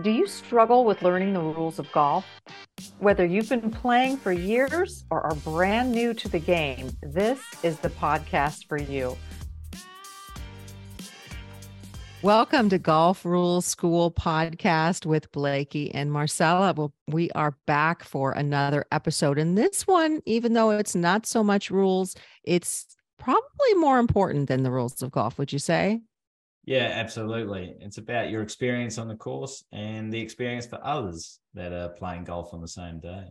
Do 0.00 0.12
you 0.12 0.28
struggle 0.28 0.84
with 0.84 1.02
learning 1.02 1.32
the 1.32 1.40
rules 1.40 1.80
of 1.80 1.90
golf? 1.90 2.24
Whether 3.00 3.26
you've 3.26 3.48
been 3.48 3.68
playing 3.68 4.18
for 4.18 4.30
years 4.30 5.04
or 5.10 5.22
are 5.22 5.34
brand 5.34 5.90
new 5.90 6.14
to 6.14 6.28
the 6.28 6.38
game, 6.38 6.92
this 7.02 7.40
is 7.64 7.80
the 7.80 7.88
podcast 7.88 8.68
for 8.68 8.78
you. 8.78 9.16
Welcome 12.22 12.68
to 12.68 12.78
Golf 12.78 13.24
Rules 13.24 13.66
School 13.66 14.12
podcast 14.12 15.04
with 15.04 15.32
Blakey 15.32 15.92
and 15.92 16.12
Marcela. 16.12 16.74
Well, 16.74 16.94
we 17.08 17.32
are 17.32 17.56
back 17.66 18.04
for 18.04 18.30
another 18.30 18.86
episode. 18.92 19.36
And 19.36 19.58
this 19.58 19.84
one, 19.84 20.20
even 20.26 20.52
though 20.52 20.70
it's 20.70 20.94
not 20.94 21.26
so 21.26 21.42
much 21.42 21.72
rules, 21.72 22.14
it's 22.44 22.86
probably 23.18 23.74
more 23.74 23.98
important 23.98 24.46
than 24.46 24.62
the 24.62 24.70
rules 24.70 25.02
of 25.02 25.10
golf, 25.10 25.38
would 25.38 25.52
you 25.52 25.58
say? 25.58 26.02
Yeah, 26.68 26.90
absolutely. 26.92 27.76
It's 27.80 27.96
about 27.96 28.28
your 28.28 28.42
experience 28.42 28.98
on 28.98 29.08
the 29.08 29.16
course 29.16 29.64
and 29.72 30.12
the 30.12 30.20
experience 30.20 30.66
for 30.66 30.78
others 30.84 31.40
that 31.54 31.72
are 31.72 31.88
playing 31.88 32.24
golf 32.24 32.52
on 32.52 32.60
the 32.60 32.68
same 32.68 33.00
day. 33.00 33.24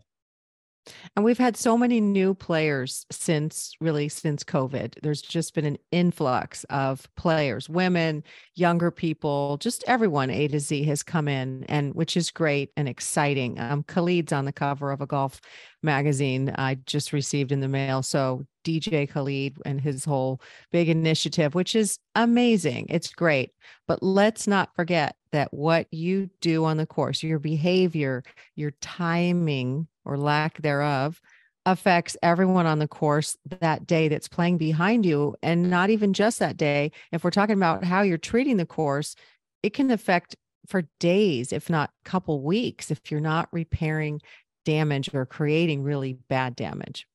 And 1.16 1.26
we've 1.26 1.38
had 1.38 1.58
so 1.58 1.78
many 1.78 2.02
new 2.02 2.34
players 2.34 3.06
since 3.12 3.74
really 3.80 4.10
since 4.10 4.44
COVID. 4.44 4.96
There's 5.02 5.22
just 5.22 5.54
been 5.54 5.66
an 5.66 5.78
influx 5.92 6.64
of 6.66 7.08
players, 7.16 7.70
women, 7.70 8.24
younger 8.56 8.92
people, 8.92 9.58
just 9.58 9.84
everyone 9.88 10.30
A 10.30 10.48
to 10.50 10.60
Z 10.60 10.84
has 10.84 11.04
come 11.04 11.28
in, 11.28 11.64
and 11.70 11.94
which 11.94 12.18
is 12.18 12.32
great 12.32 12.72
and 12.78 12.88
exciting. 12.88 13.60
Um, 13.60 13.84
Khaled's 13.84 14.34
on 14.34 14.46
the 14.46 14.54
cover 14.54 14.92
of 14.92 15.02
a 15.02 15.08
golf 15.08 15.42
magazine 15.84 16.54
I 16.58 16.76
just 16.86 17.14
received 17.14 17.52
in 17.52 17.60
the 17.60 17.68
mail. 17.68 18.02
So 18.02 18.46
DJ 18.64 19.10
Khaled 19.10 19.58
and 19.66 19.80
his 19.80 20.04
whole 20.04 20.42
big 20.72 20.90
initiative, 20.90 21.56
which 21.56 21.76
is 21.76 22.00
amazing. 22.16 22.88
It's 22.90 23.14
great. 23.14 23.52
But 23.88 24.04
let's 24.04 24.48
not 24.48 24.76
forget 24.76 25.16
that 25.32 25.54
what 25.54 25.88
you 25.92 26.30
do 26.42 26.66
on 26.66 26.78
the 26.78 26.86
course, 26.86 27.24
your 27.24 27.40
behavior, 27.40 28.24
your 28.56 28.72
timing, 28.82 29.88
or 30.08 30.18
lack 30.18 30.62
thereof 30.62 31.22
affects 31.68 32.16
everyone 32.24 32.66
on 32.66 32.80
the 32.80 32.88
course 32.88 33.36
that 33.60 33.86
day 33.86 34.08
that's 34.08 34.30
playing 34.30 34.58
behind 34.58 35.06
you. 35.06 35.36
And 35.44 35.70
not 35.70 35.90
even 35.90 36.14
just 36.14 36.40
that 36.40 36.56
day 36.56 36.92
if 37.12 37.24
we're 37.24 37.30
talking 37.30 37.58
about 37.58 37.84
how 37.84 38.02
you're 38.02 38.18
treating 38.18 38.58
the 38.58 38.66
course 38.66 39.16
it 39.64 39.74
can 39.74 39.92
affect 39.92 40.36
for 40.68 40.84
days 41.00 41.52
if 41.52 41.70
not 41.70 41.92
couple 42.06 42.42
weeks 42.42 42.90
if 42.90 43.12
you're 43.12 43.20
not 43.20 43.50
repairing 43.52 44.22
damage 44.66 45.14
or 45.14 45.26
creating 45.26 45.84
really 45.84 46.14
bad 46.30 46.56
damage. 46.56 47.06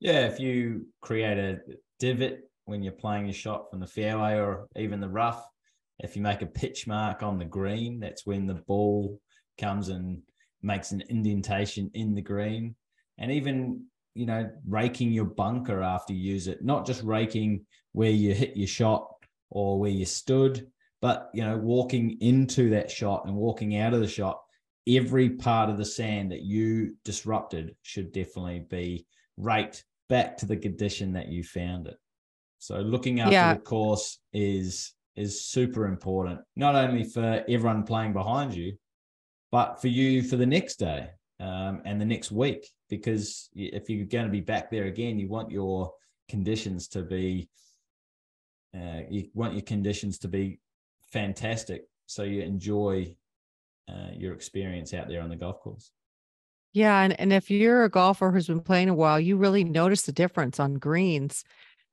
Yeah 0.00 0.26
if 0.26 0.40
you 0.40 0.86
create 1.02 1.36
a 1.36 1.60
divot 1.98 2.50
when 2.64 2.82
you're 2.82 2.92
playing 2.92 3.26
your 3.26 3.34
shot 3.34 3.70
from 3.70 3.80
the 3.80 3.86
fairway 3.86 4.34
or 4.34 4.66
even 4.76 5.00
the 5.00 5.08
rough 5.08 5.46
if 5.98 6.16
you 6.16 6.22
make 6.22 6.40
a 6.40 6.46
pitch 6.46 6.86
mark 6.86 7.22
on 7.22 7.38
the 7.38 7.44
green 7.44 8.00
that's 8.00 8.24
when 8.24 8.46
the 8.46 8.54
ball 8.54 9.20
comes 9.58 9.88
and 9.90 10.22
makes 10.62 10.92
an 10.92 11.02
indentation 11.08 11.90
in 11.94 12.14
the 12.14 12.22
green 12.22 12.74
and 13.18 13.30
even 13.30 13.82
you 14.14 14.26
know 14.26 14.50
raking 14.66 15.12
your 15.12 15.24
bunker 15.24 15.82
after 15.82 16.12
you 16.12 16.32
use 16.32 16.48
it 16.48 16.64
not 16.64 16.86
just 16.86 17.02
raking 17.02 17.64
where 17.92 18.10
you 18.10 18.34
hit 18.34 18.56
your 18.56 18.66
shot 18.66 19.08
or 19.50 19.78
where 19.78 19.90
you 19.90 20.04
stood 20.04 20.66
but 21.00 21.30
you 21.32 21.44
know 21.44 21.56
walking 21.56 22.18
into 22.20 22.70
that 22.70 22.90
shot 22.90 23.24
and 23.26 23.34
walking 23.34 23.76
out 23.76 23.94
of 23.94 24.00
the 24.00 24.08
shot 24.08 24.40
every 24.88 25.30
part 25.30 25.68
of 25.68 25.76
the 25.76 25.84
sand 25.84 26.32
that 26.32 26.42
you 26.42 26.94
disrupted 27.04 27.76
should 27.82 28.10
definitely 28.12 28.64
be 28.70 29.06
raked 29.36 29.84
back 30.08 30.36
to 30.36 30.46
the 30.46 30.56
condition 30.56 31.12
that 31.12 31.28
you 31.28 31.44
found 31.44 31.86
it 31.86 31.96
so 32.58 32.78
looking 32.78 33.20
after 33.20 33.32
yeah. 33.32 33.54
the 33.54 33.60
course 33.60 34.18
is 34.32 34.94
is 35.14 35.44
super 35.44 35.86
important 35.86 36.40
not 36.56 36.74
only 36.74 37.04
for 37.04 37.44
everyone 37.48 37.84
playing 37.84 38.12
behind 38.12 38.54
you 38.54 38.72
but 39.50 39.80
for 39.80 39.88
you 39.88 40.22
for 40.22 40.36
the 40.36 40.46
next 40.46 40.76
day 40.76 41.08
um, 41.40 41.82
and 41.84 42.00
the 42.00 42.04
next 42.04 42.30
week, 42.30 42.66
because 42.88 43.48
if 43.54 43.88
you're 43.88 44.06
going 44.06 44.26
to 44.26 44.30
be 44.30 44.40
back 44.40 44.70
there 44.70 44.84
again, 44.84 45.18
you 45.18 45.28
want 45.28 45.50
your 45.50 45.92
conditions 46.28 46.88
to 46.88 47.02
be, 47.02 47.48
uh, 48.74 49.00
you 49.08 49.28
want 49.34 49.54
your 49.54 49.62
conditions 49.62 50.18
to 50.18 50.28
be 50.28 50.60
fantastic, 51.12 51.84
so 52.06 52.22
you 52.22 52.42
enjoy 52.42 53.14
uh, 53.88 54.10
your 54.14 54.34
experience 54.34 54.92
out 54.92 55.08
there 55.08 55.22
on 55.22 55.30
the 55.30 55.36
golf 55.36 55.60
course. 55.60 55.90
Yeah, 56.74 57.00
and 57.00 57.18
and 57.18 57.32
if 57.32 57.50
you're 57.50 57.84
a 57.84 57.90
golfer 57.90 58.30
who's 58.30 58.46
been 58.46 58.60
playing 58.60 58.90
a 58.90 58.94
while, 58.94 59.18
you 59.18 59.36
really 59.36 59.64
notice 59.64 60.02
the 60.02 60.12
difference 60.12 60.60
on 60.60 60.74
greens 60.74 61.44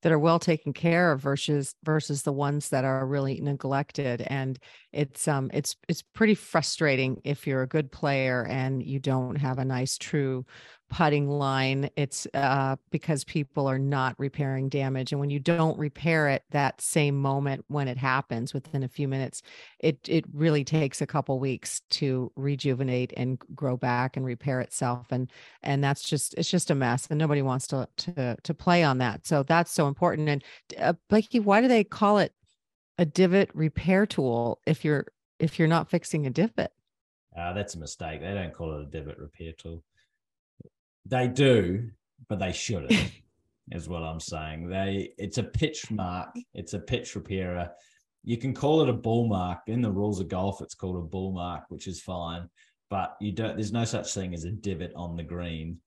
that 0.05 0.11
are 0.11 0.19
well 0.19 0.37
taken 0.37 0.71
care 0.71 1.11
of 1.11 1.19
versus 1.19 1.73
versus 1.83 2.21
the 2.21 2.31
ones 2.31 2.69
that 2.69 2.85
are 2.85 3.07
really 3.07 3.41
neglected. 3.41 4.21
And 4.21 4.59
it's 4.93 5.27
um 5.27 5.49
it's 5.51 5.75
it's 5.89 6.03
pretty 6.03 6.35
frustrating 6.35 7.19
if 7.23 7.47
you're 7.47 7.63
a 7.63 7.67
good 7.67 7.91
player 7.91 8.45
and 8.45 8.83
you 8.83 8.99
don't 8.99 9.37
have 9.37 9.57
a 9.57 9.65
nice 9.65 9.97
true 9.97 10.45
putting 10.89 11.27
line 11.27 11.89
it's 11.95 12.27
uh, 12.33 12.75
because 12.91 13.23
people 13.23 13.67
are 13.67 13.79
not 13.79 14.15
repairing 14.17 14.69
damage 14.69 15.11
and 15.11 15.19
when 15.19 15.29
you 15.29 15.39
don't 15.39 15.77
repair 15.77 16.27
it 16.29 16.43
that 16.51 16.79
same 16.79 17.15
moment 17.15 17.65
when 17.67 17.87
it 17.87 17.97
happens 17.97 18.53
within 18.53 18.83
a 18.83 18.87
few 18.87 19.07
minutes 19.07 19.41
it 19.79 19.97
it 20.07 20.23
really 20.33 20.63
takes 20.63 21.01
a 21.01 21.07
couple 21.07 21.39
weeks 21.39 21.81
to 21.89 22.31
rejuvenate 22.35 23.11
and 23.17 23.39
grow 23.55 23.75
back 23.75 24.15
and 24.15 24.25
repair 24.25 24.61
itself 24.61 25.07
and 25.11 25.31
and 25.63 25.83
that's 25.83 26.03
just 26.03 26.35
it's 26.35 26.49
just 26.49 26.69
a 26.69 26.75
mess 26.75 27.07
and 27.09 27.17
nobody 27.17 27.41
wants 27.41 27.67
to 27.67 27.87
to 27.97 28.37
to 28.43 28.53
play 28.53 28.83
on 28.83 28.99
that 28.99 29.25
so 29.25 29.43
that's 29.43 29.71
so 29.71 29.87
important 29.87 30.29
and 30.29 30.43
uh, 30.79 30.93
Blakey 31.09 31.39
why 31.39 31.61
do 31.61 31.67
they 31.67 31.83
call 31.83 32.19
it 32.19 32.31
a 32.97 33.05
divot 33.05 33.49
repair 33.53 34.05
tool 34.05 34.59
if 34.65 34.85
you're 34.85 35.05
if 35.39 35.59
you're 35.59 35.67
not 35.67 35.89
fixing 35.89 36.25
a 36.25 36.29
divot? 36.29 36.71
Uh, 37.37 37.51
that's 37.53 37.75
a 37.75 37.79
mistake 37.79 38.21
they 38.21 38.33
don't 38.33 38.53
call 38.53 38.79
it 38.79 38.83
a 38.83 38.85
divot 38.85 39.17
repair 39.17 39.51
tool 39.57 39.83
they 41.05 41.27
do, 41.27 41.89
but 42.27 42.39
they 42.39 42.51
shouldn't. 42.51 43.11
is 43.71 43.89
what 43.89 44.03
I'm 44.03 44.19
saying. 44.19 44.69
They 44.69 45.13
it's 45.17 45.37
a 45.37 45.43
pitch 45.43 45.89
mark. 45.91 46.35
It's 46.53 46.73
a 46.73 46.79
pitch 46.79 47.15
repairer. 47.15 47.71
You 48.23 48.37
can 48.37 48.53
call 48.53 48.81
it 48.81 48.89
a 48.89 48.93
ball 48.93 49.27
mark. 49.27 49.59
In 49.67 49.81
the 49.81 49.91
rules 49.91 50.19
of 50.19 50.27
golf, 50.27 50.61
it's 50.61 50.75
called 50.75 50.97
a 50.97 51.07
ball 51.07 51.31
mark, 51.31 51.65
which 51.69 51.87
is 51.87 52.01
fine. 52.01 52.49
But 52.89 53.15
you 53.19 53.31
don't. 53.31 53.55
There's 53.55 53.71
no 53.71 53.85
such 53.85 54.13
thing 54.13 54.33
as 54.33 54.43
a 54.43 54.51
divot 54.51 54.93
on 54.95 55.15
the 55.15 55.23
green. 55.23 55.79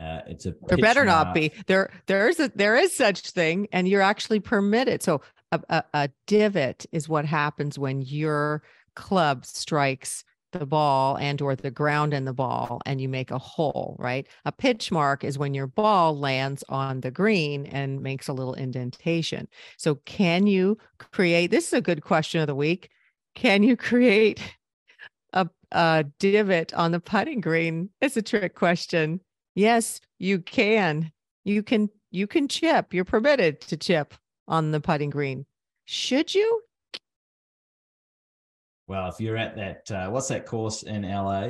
Uh, 0.00 0.20
it's 0.26 0.46
a 0.46 0.54
there 0.68 0.78
better 0.78 1.04
mark. 1.04 1.26
not 1.26 1.34
be 1.34 1.52
there. 1.66 1.90
There 2.06 2.28
is 2.28 2.40
a 2.40 2.50
there 2.54 2.76
is 2.76 2.94
such 2.94 3.30
thing, 3.30 3.68
and 3.72 3.88
you're 3.88 4.02
actually 4.02 4.40
permitted. 4.40 5.02
So 5.02 5.20
a, 5.52 5.60
a, 5.68 5.84
a 5.94 6.10
divot 6.26 6.86
is 6.92 7.08
what 7.08 7.24
happens 7.24 7.78
when 7.78 8.02
your 8.02 8.62
club 8.94 9.44
strikes 9.44 10.24
the 10.52 10.66
ball 10.66 11.16
and 11.18 11.40
or 11.40 11.54
the 11.54 11.70
ground 11.70 12.14
and 12.14 12.26
the 12.26 12.32
ball 12.32 12.80
and 12.86 13.00
you 13.00 13.08
make 13.08 13.30
a 13.30 13.38
hole 13.38 13.96
right? 13.98 14.26
A 14.44 14.52
pitch 14.52 14.90
mark 14.90 15.24
is 15.24 15.38
when 15.38 15.54
your 15.54 15.66
ball 15.66 16.18
lands 16.18 16.64
on 16.68 17.00
the 17.00 17.10
green 17.10 17.66
and 17.66 18.00
makes 18.00 18.28
a 18.28 18.32
little 18.32 18.54
indentation. 18.54 19.48
So 19.76 19.96
can 20.06 20.46
you 20.46 20.78
create 20.98 21.50
this 21.50 21.68
is 21.68 21.72
a 21.74 21.80
good 21.80 22.02
question 22.02 22.40
of 22.40 22.46
the 22.46 22.54
week 22.54 22.90
can 23.34 23.62
you 23.62 23.76
create 23.88 24.42
a, 25.32 25.48
a 25.72 26.04
divot 26.18 26.74
on 26.74 26.92
the 26.92 27.00
putting 27.00 27.40
green? 27.40 27.90
It's 28.00 28.16
a 28.16 28.22
trick 28.22 28.54
question. 28.54 29.20
Yes 29.54 30.00
you 30.18 30.40
can. 30.40 31.12
You 31.44 31.62
can 31.62 31.88
you 32.10 32.26
can 32.26 32.48
chip. 32.48 32.92
You're 32.92 33.04
permitted 33.04 33.60
to 33.62 33.76
chip 33.76 34.14
on 34.46 34.70
the 34.70 34.80
putting 34.80 35.10
green. 35.10 35.46
Should 35.84 36.34
you 36.34 36.62
well, 38.88 39.08
if 39.08 39.20
you're 39.20 39.36
at 39.36 39.54
that, 39.56 39.90
uh, 39.90 40.10
what's 40.10 40.28
that 40.28 40.46
course 40.46 40.82
in 40.82 41.02
LA? 41.02 41.48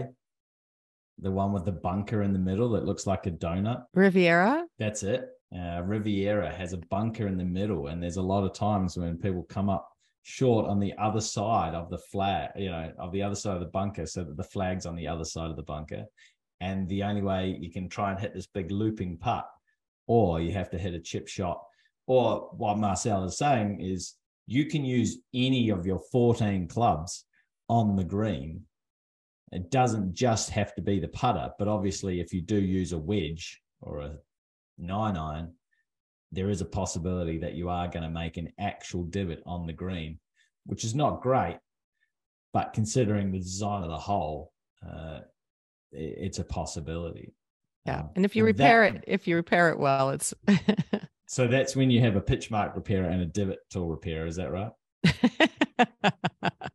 The 1.21 1.31
one 1.31 1.53
with 1.53 1.65
the 1.65 1.73
bunker 1.73 2.23
in 2.23 2.33
the 2.33 2.39
middle 2.39 2.71
that 2.71 2.85
looks 2.85 3.07
like 3.07 3.27
a 3.27 3.31
donut. 3.31 3.85
Riviera. 3.95 4.67
That's 4.79 5.05
it. 5.05 5.29
Uh, 5.57 5.83
Riviera 5.85 6.53
has 6.53 6.73
a 6.73 6.79
bunker 6.91 7.29
in 7.29 7.39
the 7.39 7.45
middle, 7.45 7.87
and 7.87 8.03
there's 8.03 8.17
a 8.17 8.23
lot 8.23 8.45
of 8.45 8.53
times 8.53 8.97
when 8.97 9.17
people 9.17 9.45
come 9.45 9.71
up 9.71 9.89
short 10.25 10.67
on 10.67 10.81
the 10.81 10.93
other 10.99 11.21
side 11.21 11.75
of 11.75 11.91
the 11.91 11.99
flag, 11.99 12.51
you 12.57 12.71
know, 12.71 12.93
of 12.99 13.13
the 13.13 13.23
other 13.23 13.37
side 13.37 13.55
of 13.55 13.61
the 13.61 13.67
bunker, 13.67 14.05
so 14.05 14.25
that 14.25 14.37
the 14.37 14.45
flag's 14.45 14.85
on 14.85 14.97
the 14.97 15.07
other 15.09 15.25
side 15.25 15.49
of 15.49 15.57
the 15.57 15.63
bunker. 15.63 16.05
And 16.61 16.89
the 16.89 17.05
only 17.05 17.23
way 17.23 17.57
you 17.61 17.71
can 17.71 17.89
try 17.89 18.11
and 18.11 18.19
hit 18.19 18.35
this 18.35 18.49
big 18.49 18.73
looping 18.73 19.17
putt, 19.17 19.49
or 20.09 20.41
you 20.41 20.53
have 20.53 20.71
to 20.71 20.79
hit 20.79 20.93
a 20.93 21.01
chip 21.01 21.29
shot, 21.29 21.63
or 22.09 22.51
what 22.57 22.79
Marcel 22.79 23.25
is 23.25 23.39
saying 23.39 23.81
is 23.81 24.15
you 24.47 24.67
can 24.67 24.85
use 24.85 25.19
any 25.33 25.71
of 25.71 25.87
your 25.87 26.01
14 26.11 26.67
clubs 26.67 27.25
on 27.69 27.97
the 27.97 28.05
green. 28.05 28.63
It 29.53 29.71
doesn't 29.71 30.15
just 30.15 30.51
have 30.51 30.75
to 30.75 30.83
be 30.83 31.01
the 31.01 31.09
putter, 31.09 31.51
but 31.59 31.69
obviously, 31.69 32.21
if 32.21 32.33
you 32.33 32.43
do 32.43 32.61
use 32.61 32.93
a 32.93 32.99
wedge 32.99 33.61
or 33.81 34.01
a 34.01 34.17
nine 34.77 35.17
iron, 35.17 35.55
there 36.33 36.51
is 36.51 36.61
a 36.61 36.67
possibility 36.67 37.39
that 37.39 37.55
you 37.55 37.69
are 37.69 37.89
going 37.89 38.03
to 38.03 38.11
make 38.11 38.37
an 38.37 38.53
actual 38.59 39.05
divot 39.05 39.43
on 39.47 39.67
the 39.67 39.73
green, 39.73 40.19
which 40.67 40.85
is 40.85 40.95
not 40.95 41.23
great. 41.23 41.59
But 42.53 42.73
considering 42.73 43.31
the 43.31 43.39
design 43.39 43.83
of 43.83 43.91
the 43.91 43.99
hole, 43.99 44.53
uh, 44.87 45.21
it's 45.93 46.39
a 46.39 46.45
possibility. 46.45 47.33
Yeah, 47.87 48.01
um, 48.01 48.11
and 48.17 48.25
if 48.25 48.37
you 48.37 48.43
and 48.43 48.59
repair 48.59 48.91
that, 48.91 48.97
it, 48.99 49.05
if 49.07 49.27
you 49.27 49.37
repair 49.37 49.71
it 49.71 49.79
well, 49.79 50.11
it's. 50.11 50.35
so 51.27 51.47
that's 51.47 51.75
when 51.75 51.91
you 51.91 52.01
have 52.01 52.17
a 52.17 52.21
pitch 52.21 52.51
mark 52.51 52.75
repairer 52.75 53.09
and 53.09 53.23
a 53.23 53.27
divot 53.27 53.61
tool 53.71 53.89
repairer. 53.89 54.27
Is 54.27 54.37
that 54.37 54.51
right? 54.53 54.73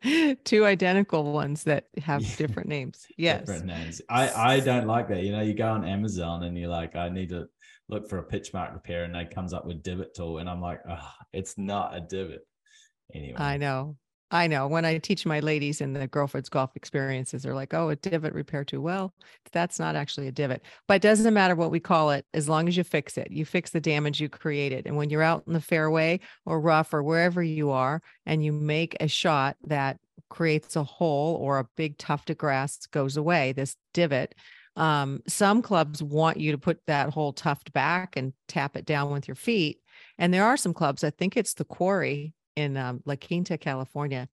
two 0.44 0.66
identical 0.66 1.32
ones 1.32 1.64
that 1.64 1.88
have 2.02 2.22
yeah. 2.22 2.36
different 2.36 2.70
names. 2.70 3.08
Yes. 3.18 3.42
Different 3.42 3.66
names. 3.66 4.02
I, 4.10 4.30
I 4.30 4.60
don't 4.60 4.88
like 4.88 5.08
that. 5.10 5.24
You 5.24 5.32
know, 5.32 5.42
you 5.42 5.54
go 5.54 5.70
on 5.70 5.86
Amazon 5.86 6.44
and 6.44 6.58
you're 6.58 6.70
like, 6.70 6.96
I 6.96 7.10
need 7.10 7.30
to 7.30 7.48
look 7.90 8.10
for 8.10 8.18
a 8.18 8.24
pitch 8.24 8.54
mark 8.54 8.74
repair 8.74 9.04
and 9.04 9.16
they 9.16 9.26
comes 9.26 9.54
up 9.54 9.66
with 9.66 9.84
divot 9.84 10.14
tool. 10.14 10.40
And 10.40 10.50
I'm 10.50 10.62
like, 10.62 10.82
oh, 10.90 11.12
it's 11.32 11.58
not 11.58 11.96
a 11.96 12.02
divot. 12.02 12.46
Anyway. 13.14 13.38
I 13.38 13.58
know. 13.58 13.98
I 14.34 14.48
know 14.48 14.68
when 14.68 14.84
I 14.84 14.98
teach 14.98 15.28
my 15.28 15.42
ladies 15.42 15.80
in 15.80 15.94
the 15.94 16.08
girlfriend's 16.08 16.50
golf 16.50 16.76
experiences, 16.76 17.44
they're 17.44 17.54
like, 17.54 17.76
oh, 17.76 17.90
a 17.90 17.96
divot 17.96 18.34
repair 18.34 18.64
too. 18.64 18.82
Well, 18.82 19.14
that's 19.52 19.78
not 19.78 19.96
actually 19.96 20.28
a 20.28 20.32
divot, 20.32 20.64
but 20.88 20.96
it 20.96 21.02
doesn't 21.04 21.36
matter 21.36 21.54
what 21.54 21.70
we 21.70 21.80
call 21.80 22.10
it 22.10 22.26
as 22.34 22.50
long 22.50 22.68
as 22.68 22.76
you 22.76 22.84
fix 22.84 23.16
it. 23.16 23.28
You 23.30 23.46
fix 23.46 23.70
the 23.70 23.80
damage 23.80 24.20
you 24.20 24.30
created. 24.30 24.88
And 24.88 24.98
when 24.98 25.12
you're 25.12 25.22
out 25.22 25.44
in 25.46 25.54
the 25.54 25.62
fairway 25.62 26.20
or 26.48 26.60
rough 26.60 26.96
or 26.96 27.04
wherever 27.04 27.44
you 27.44 27.70
are, 27.70 28.02
and 28.26 28.44
you 28.44 28.52
make 28.52 28.98
a 29.00 29.08
shot 29.08 29.56
that 29.68 30.00
creates 30.30 30.76
a 30.76 30.84
hole 30.84 31.36
or 31.36 31.60
a 31.60 31.68
big 31.78 32.00
tuft 32.00 32.32
of 32.32 32.38
grass 32.40 32.88
goes 32.88 33.18
away, 33.18 33.52
this 33.52 33.76
divot. 33.94 34.34
Um, 34.76 35.22
some 35.28 35.62
clubs 35.62 36.02
want 36.02 36.38
you 36.38 36.54
to 36.54 36.58
put 36.58 36.80
that 36.88 37.12
whole 37.12 37.34
tuft 37.34 37.72
back 37.72 38.18
and 38.18 38.34
tap 38.48 38.76
it 38.76 38.86
down 38.86 39.12
with 39.12 39.28
your 39.28 39.36
feet. 39.36 39.78
And 40.18 40.34
there 40.34 40.46
are 40.46 40.58
some 40.58 40.74
clubs, 40.74 41.04
I 41.04 41.12
think 41.12 41.38
it's 41.38 41.54
the 41.54 41.66
quarry 41.66 42.34
in 42.56 42.78
um, 42.78 43.02
La 43.06 43.16
Quinta, 43.16 43.58
California, 43.58 44.28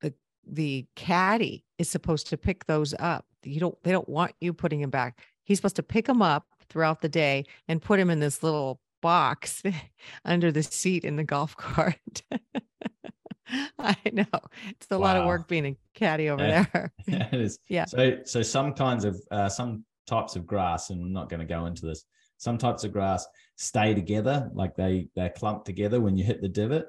the 0.00 0.14
the 0.46 0.86
caddy 0.94 1.64
is 1.78 1.88
supposed 1.88 2.28
to 2.28 2.36
pick 2.36 2.66
those 2.66 2.94
up. 2.98 3.26
You 3.42 3.60
don't 3.60 3.82
they 3.82 3.92
don't 3.92 4.08
want 4.08 4.32
you 4.40 4.52
putting 4.52 4.80
them 4.80 4.90
back. 4.90 5.20
He's 5.44 5.58
supposed 5.58 5.76
to 5.76 5.82
pick 5.82 6.06
them 6.06 6.22
up 6.22 6.46
throughout 6.68 7.00
the 7.00 7.08
day 7.08 7.44
and 7.68 7.80
put 7.80 7.98
them 7.98 8.10
in 8.10 8.20
this 8.20 8.42
little 8.42 8.80
box 9.00 9.62
under 10.24 10.50
the 10.50 10.62
seat 10.62 11.04
in 11.04 11.16
the 11.16 11.24
golf 11.24 11.56
cart. 11.56 12.22
I 13.78 13.96
know 14.12 14.24
it's 14.70 14.88
a 14.90 14.98
wow. 14.98 15.04
lot 15.04 15.16
of 15.16 15.26
work 15.26 15.46
being 15.46 15.66
a 15.66 15.76
caddy 15.94 16.30
over 16.30 16.44
yeah. 16.44 16.64
there. 16.72 16.92
yeah, 17.06 17.28
it 17.30 17.40
is. 17.40 17.58
Yeah. 17.68 17.84
So 17.84 18.18
so 18.24 18.42
some 18.42 18.72
kinds 18.72 19.04
of 19.04 19.20
uh, 19.30 19.48
some 19.48 19.84
types 20.06 20.34
of 20.34 20.46
grass, 20.46 20.90
and 20.90 21.00
I'm 21.00 21.12
not 21.12 21.28
going 21.28 21.40
to 21.40 21.46
go 21.46 21.66
into 21.66 21.86
this. 21.86 22.04
Some 22.38 22.58
types 22.58 22.82
of 22.82 22.92
grass 22.92 23.24
stay 23.56 23.94
together, 23.94 24.50
like 24.52 24.74
they 24.74 25.08
they're 25.14 25.30
clumped 25.30 25.64
together 25.64 26.00
when 26.00 26.16
you 26.16 26.24
hit 26.24 26.42
the 26.42 26.48
divot 26.48 26.86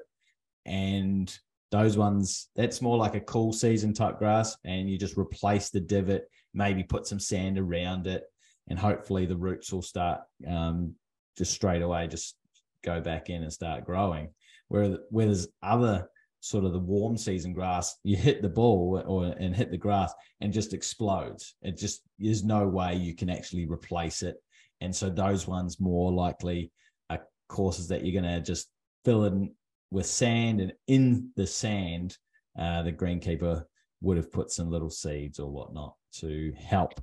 and 0.66 1.36
those 1.70 1.98
ones 1.98 2.48
that's 2.56 2.80
more 2.80 2.96
like 2.96 3.14
a 3.14 3.20
cool 3.20 3.52
season 3.52 3.92
type 3.92 4.18
grass 4.18 4.56
and 4.64 4.88
you 4.88 4.98
just 4.98 5.18
replace 5.18 5.68
the 5.68 5.80
divot 5.80 6.28
maybe 6.54 6.82
put 6.82 7.06
some 7.06 7.20
sand 7.20 7.58
around 7.58 8.06
it 8.06 8.24
and 8.68 8.78
hopefully 8.78 9.26
the 9.26 9.36
roots 9.36 9.72
will 9.72 9.82
start 9.82 10.20
um, 10.46 10.94
just 11.36 11.52
straight 11.52 11.82
away 11.82 12.06
just 12.06 12.36
go 12.84 13.00
back 13.00 13.30
in 13.30 13.42
and 13.42 13.52
start 13.52 13.84
growing. 13.84 14.30
Where, 14.68 14.98
where 15.10 15.26
there's 15.26 15.48
other 15.62 16.08
sort 16.40 16.64
of 16.64 16.72
the 16.72 16.78
warm 16.78 17.16
season 17.16 17.52
grass 17.52 17.96
you 18.04 18.16
hit 18.16 18.42
the 18.42 18.48
ball 18.48 19.02
or 19.06 19.24
and 19.24 19.56
hit 19.56 19.70
the 19.70 19.76
grass 19.76 20.12
and 20.40 20.52
just 20.52 20.74
explodes. 20.74 21.54
It 21.62 21.76
just 21.76 22.02
there's 22.18 22.44
no 22.44 22.66
way 22.66 22.94
you 22.94 23.14
can 23.14 23.30
actually 23.30 23.66
replace 23.66 24.22
it. 24.22 24.36
And 24.80 24.94
so 24.94 25.10
those 25.10 25.48
ones 25.48 25.80
more 25.80 26.12
likely 26.12 26.70
are 27.10 27.26
courses 27.48 27.88
that 27.88 28.04
you're 28.04 28.20
going 28.20 28.32
to 28.32 28.40
just 28.40 28.68
fill 29.04 29.24
in 29.24 29.52
with 29.90 30.06
sand 30.06 30.60
and 30.60 30.72
in 30.86 31.30
the 31.36 31.46
sand, 31.46 32.16
uh, 32.58 32.82
the 32.82 32.92
greenkeeper 32.92 33.64
would 34.00 34.16
have 34.16 34.32
put 34.32 34.50
some 34.50 34.70
little 34.70 34.90
seeds 34.90 35.38
or 35.38 35.50
whatnot 35.50 35.94
to 36.12 36.52
help 36.58 37.00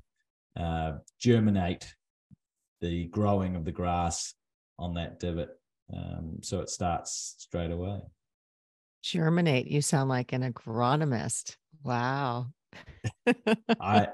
uh, 0.58 0.94
germinate 1.20 1.94
the 2.82 3.06
growing 3.06 3.56
of 3.56 3.66
the 3.66 3.72
grass 3.72 4.34
on 4.78 4.94
that 4.96 5.20
divot. 5.20 5.50
Um, 5.94 6.40
so 6.42 6.62
it 6.62 6.70
starts 6.70 7.36
straight 7.38 7.72
away. 7.72 8.00
Germinate. 9.04 9.68
You 9.68 9.82
sound 9.82 10.10
like 10.10 10.34
an 10.34 10.52
agronomist. 10.52 11.58
Wow. 11.84 12.48
I, 13.80 14.08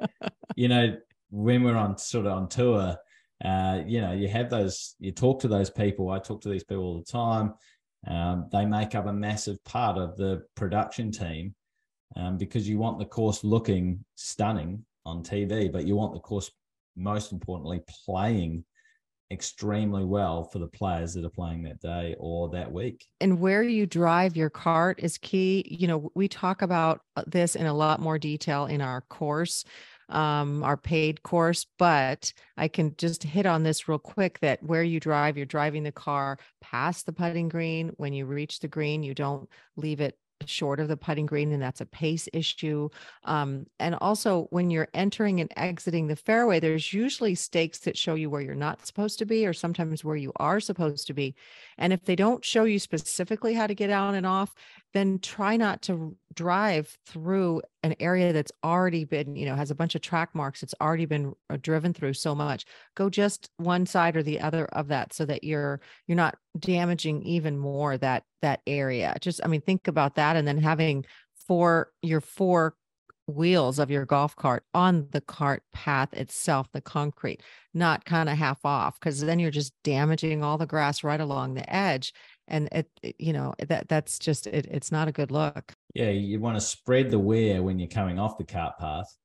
you 0.56 0.68
know, 0.68 0.97
when 1.29 1.63
we're 1.63 1.77
on 1.77 1.97
sort 1.97 2.25
of 2.25 2.33
on 2.33 2.50
tour, 2.50 2.97
uh, 3.44 3.81
you 3.85 4.01
know, 4.01 4.12
you 4.12 4.27
have 4.27 4.50
those, 4.50 4.95
you 5.00 5.12
talk 5.12 5.39
to 5.41 5.47
those 5.47 5.69
people. 5.69 6.09
I 6.09 6.19
talk 6.19 6.41
to 6.41 6.50
these 6.50 6.63
people 6.63 6.83
all 6.83 6.97
the 7.00 7.12
time. 7.12 7.53
Um, 8.07 8.48
they 8.51 8.65
make 8.65 8.95
up 8.95 9.06
a 9.06 9.13
massive 9.13 9.63
part 9.63 9.98
of 9.98 10.18
the 10.18 10.44
production 10.56 11.12
team 11.12 11.53
um, 12.15 12.38
because 12.38 12.68
you 12.68 12.77
want 12.77 13.00
the 13.00 13.06
course 13.06 13.44
looking 13.44 14.03
stunning 14.15 14.86
on 15.06 15.24
TV, 15.24 15.71
but 15.71 15.86
you 15.86 15.95
want 15.95 16.13
the 16.13 16.19
course, 16.19 16.51
most 16.95 17.31
importantly, 17.31 17.81
playing 18.06 18.63
extremely 19.31 20.03
well 20.03 20.44
for 20.44 20.59
the 20.59 20.68
players 20.68 21.13
that 21.13 21.24
are 21.24 21.30
playing 21.30 21.63
that 21.63 21.80
day 21.80 22.15
or 22.19 22.50
that 22.50 22.69
week. 22.71 23.06
And 23.21 23.39
where 23.39 23.63
you 23.63 23.86
drive 23.86 24.36
your 24.36 24.50
cart 24.50 25.00
is 25.01 25.18
key. 25.18 25.65
You 25.69 25.88
know, 25.88 26.12
we 26.15 26.27
talk 26.27 26.62
about 26.62 27.01
this 27.27 27.56
in 27.56 27.65
a 27.65 27.74
lot 27.74 28.01
more 28.01 28.19
detail 28.19 28.65
in 28.65 28.81
our 28.81 29.01
course 29.01 29.63
um, 30.11 30.63
our 30.63 30.77
paid 30.77 31.23
course, 31.23 31.65
but 31.79 32.33
I 32.57 32.67
can 32.67 32.95
just 32.97 33.23
hit 33.23 33.45
on 33.45 33.63
this 33.63 33.87
real 33.87 33.99
quick 33.99 34.39
that 34.39 34.61
where 34.63 34.83
you 34.83 34.99
drive, 34.99 35.37
you're 35.37 35.45
driving 35.45 35.83
the 35.83 35.91
car 35.91 36.37
past 36.61 37.05
the 37.05 37.13
putting 37.13 37.49
green. 37.49 37.93
When 37.97 38.13
you 38.13 38.25
reach 38.25 38.59
the 38.59 38.67
green, 38.67 39.03
you 39.03 39.13
don't 39.13 39.49
leave 39.75 40.01
it 40.01 40.17
short 40.45 40.79
of 40.79 40.87
the 40.87 40.97
putting 40.97 41.25
green, 41.25 41.51
and 41.51 41.61
that's 41.61 41.81
a 41.81 41.85
pace 41.85 42.27
issue. 42.33 42.89
Um, 43.25 43.65
and 43.79 43.95
also, 43.95 44.47
when 44.49 44.69
you're 44.69 44.87
entering 44.93 45.39
and 45.39 45.51
exiting 45.55 46.07
the 46.07 46.15
fairway, 46.15 46.59
there's 46.59 46.93
usually 46.93 47.35
stakes 47.35 47.79
that 47.79 47.97
show 47.97 48.15
you 48.15 48.29
where 48.29 48.41
you're 48.41 48.55
not 48.55 48.85
supposed 48.85 49.19
to 49.19 49.25
be, 49.25 49.45
or 49.45 49.53
sometimes 49.53 50.03
where 50.03 50.15
you 50.15 50.31
are 50.37 50.59
supposed 50.59 51.07
to 51.07 51.13
be. 51.13 51.35
And 51.77 51.93
if 51.93 52.03
they 52.03 52.15
don't 52.15 52.43
show 52.43 52.63
you 52.63 52.79
specifically 52.79 53.53
how 53.53 53.67
to 53.67 53.75
get 53.75 53.89
on 53.89 54.15
and 54.15 54.25
off, 54.25 54.53
then 54.93 55.19
try 55.19 55.57
not 55.57 55.81
to 55.83 56.15
drive 56.33 56.98
through 57.06 57.62
an 57.83 57.95
area 58.00 58.33
that's 58.33 58.51
already 58.63 59.06
been, 59.06 59.36
you 59.36 59.45
know, 59.45 59.56
has 59.56 59.72
a 59.72 59.75
bunch 59.75 59.95
of 59.95 60.01
track 60.01 60.30
marks. 60.33 60.63
It's 60.63 60.75
already 60.81 61.06
been 61.06 61.33
uh, 61.50 61.57
driven 61.62 61.94
through 61.94 62.13
so 62.13 62.36
much. 62.36 62.66
Go 62.95 63.10
just 63.10 63.50
one 63.57 63.86
side 63.86 64.16
or 64.16 64.24
the 64.24 64.39
other 64.39 64.66
of 64.66 64.88
that 64.89 65.13
so 65.13 65.25
that 65.25 65.44
you're 65.44 65.81
you're 66.07 66.16
not 66.16 66.38
damaging 66.60 67.24
even 67.24 67.57
more 67.57 67.98
that 67.98 68.24
that 68.42 68.62
area. 68.68 69.16
Just 69.22 69.42
I 69.44 69.48
mean, 69.48 69.62
think 69.62 69.88
about 69.88 70.16
that 70.16 70.36
and 70.36 70.48
then 70.48 70.57
having 70.57 71.06
four 71.48 71.92
your 72.01 72.22
four 72.22 72.75
wheels 73.28 73.80
of 73.80 73.92
your 73.92 74.06
golf 74.06 74.36
cart 74.36 74.63
on 74.74 75.07
the 75.12 75.22
cart 75.22 75.63
path 75.74 76.13
itself, 76.13 76.68
the 76.72 76.81
concrete, 76.81 77.42
not 77.74 78.06
kind 78.06 78.30
of 78.30 78.38
half 78.38 78.66
off, 78.66 79.00
because 79.00 79.22
then 79.22 79.39
you're 79.39 79.51
just 79.51 79.74
damaging 79.83 80.44
all 80.44 80.57
the 80.57 80.66
grass 80.66 81.04
right 81.04 81.22
along 81.22 81.54
the 81.54 81.74
edge 81.74 82.13
and 82.47 82.69
it, 82.71 83.15
you 83.19 83.33
know 83.33 83.53
that 83.67 83.88
that's 83.88 84.19
just 84.19 84.47
it, 84.47 84.67
it's 84.69 84.91
not 84.91 85.07
a 85.07 85.11
good 85.11 85.31
look 85.31 85.73
yeah 85.93 86.09
you 86.09 86.39
want 86.39 86.55
to 86.55 86.61
spread 86.61 87.09
the 87.11 87.19
wear 87.19 87.61
when 87.63 87.79
you're 87.79 87.88
coming 87.88 88.19
off 88.19 88.37
the 88.37 88.44
cart 88.44 88.77
path 88.80 89.16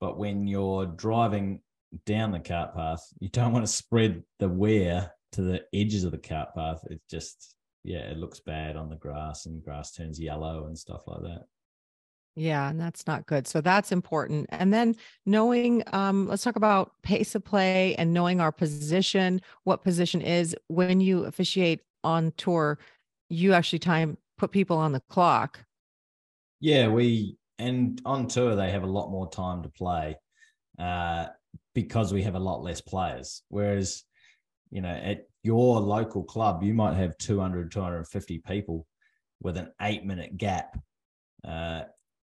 but 0.00 0.18
when 0.18 0.46
you're 0.46 0.86
driving 0.86 1.60
down 2.06 2.32
the 2.32 2.40
cart 2.40 2.74
path 2.74 3.02
you 3.20 3.28
don't 3.28 3.52
want 3.52 3.64
to 3.64 3.72
spread 3.72 4.22
the 4.38 4.48
wear 4.48 5.12
to 5.32 5.42
the 5.42 5.62
edges 5.72 6.04
of 6.04 6.12
the 6.12 6.18
cart 6.18 6.48
path 6.54 6.82
it 6.90 7.00
just 7.10 7.56
yeah 7.84 7.98
it 7.98 8.16
looks 8.16 8.40
bad 8.40 8.76
on 8.76 8.88
the 8.88 8.96
grass 8.96 9.46
and 9.46 9.62
grass 9.62 9.92
turns 9.92 10.20
yellow 10.20 10.66
and 10.66 10.78
stuff 10.78 11.02
like 11.06 11.22
that 11.22 11.44
yeah, 12.36 12.68
and 12.68 12.80
that's 12.80 13.06
not 13.06 13.26
good. 13.26 13.46
So 13.46 13.60
that's 13.60 13.92
important. 13.92 14.46
And 14.48 14.74
then 14.74 14.96
knowing, 15.24 15.84
um, 15.92 16.26
let's 16.26 16.42
talk 16.42 16.56
about 16.56 16.92
pace 17.02 17.34
of 17.36 17.44
play 17.44 17.94
and 17.94 18.12
knowing 18.12 18.40
our 18.40 18.50
position, 18.50 19.40
what 19.62 19.84
position 19.84 20.20
is 20.20 20.56
when 20.66 21.00
you 21.00 21.24
officiate 21.26 21.80
on 22.04 22.32
tour, 22.36 22.78
you 23.28 23.52
actually 23.52 23.78
time 23.80 24.16
put 24.38 24.52
people 24.52 24.76
on 24.76 24.92
the 24.92 25.00
clock. 25.08 25.64
Yeah, 26.60 26.88
we 26.88 27.36
and 27.58 28.00
on 28.04 28.26
tour 28.26 28.56
they 28.56 28.70
have 28.70 28.82
a 28.82 28.88
lot 28.88 29.10
more 29.10 29.30
time 29.30 29.62
to 29.62 29.68
play 29.68 30.16
uh, 30.78 31.26
because 31.74 32.12
we 32.12 32.22
have 32.22 32.34
a 32.34 32.40
lot 32.40 32.62
less 32.62 32.80
players. 32.80 33.42
Whereas, 33.48 34.04
you 34.70 34.80
know, 34.80 34.88
at 34.88 35.26
your 35.42 35.80
local 35.80 36.24
club, 36.24 36.62
you 36.62 36.74
might 36.74 36.94
have 36.94 37.16
200, 37.18 37.70
250 37.70 38.38
people 38.38 38.86
with 39.42 39.56
an 39.56 39.72
eight 39.82 40.04
minute 40.04 40.36
gap. 40.36 40.78
Uh, 41.46 41.82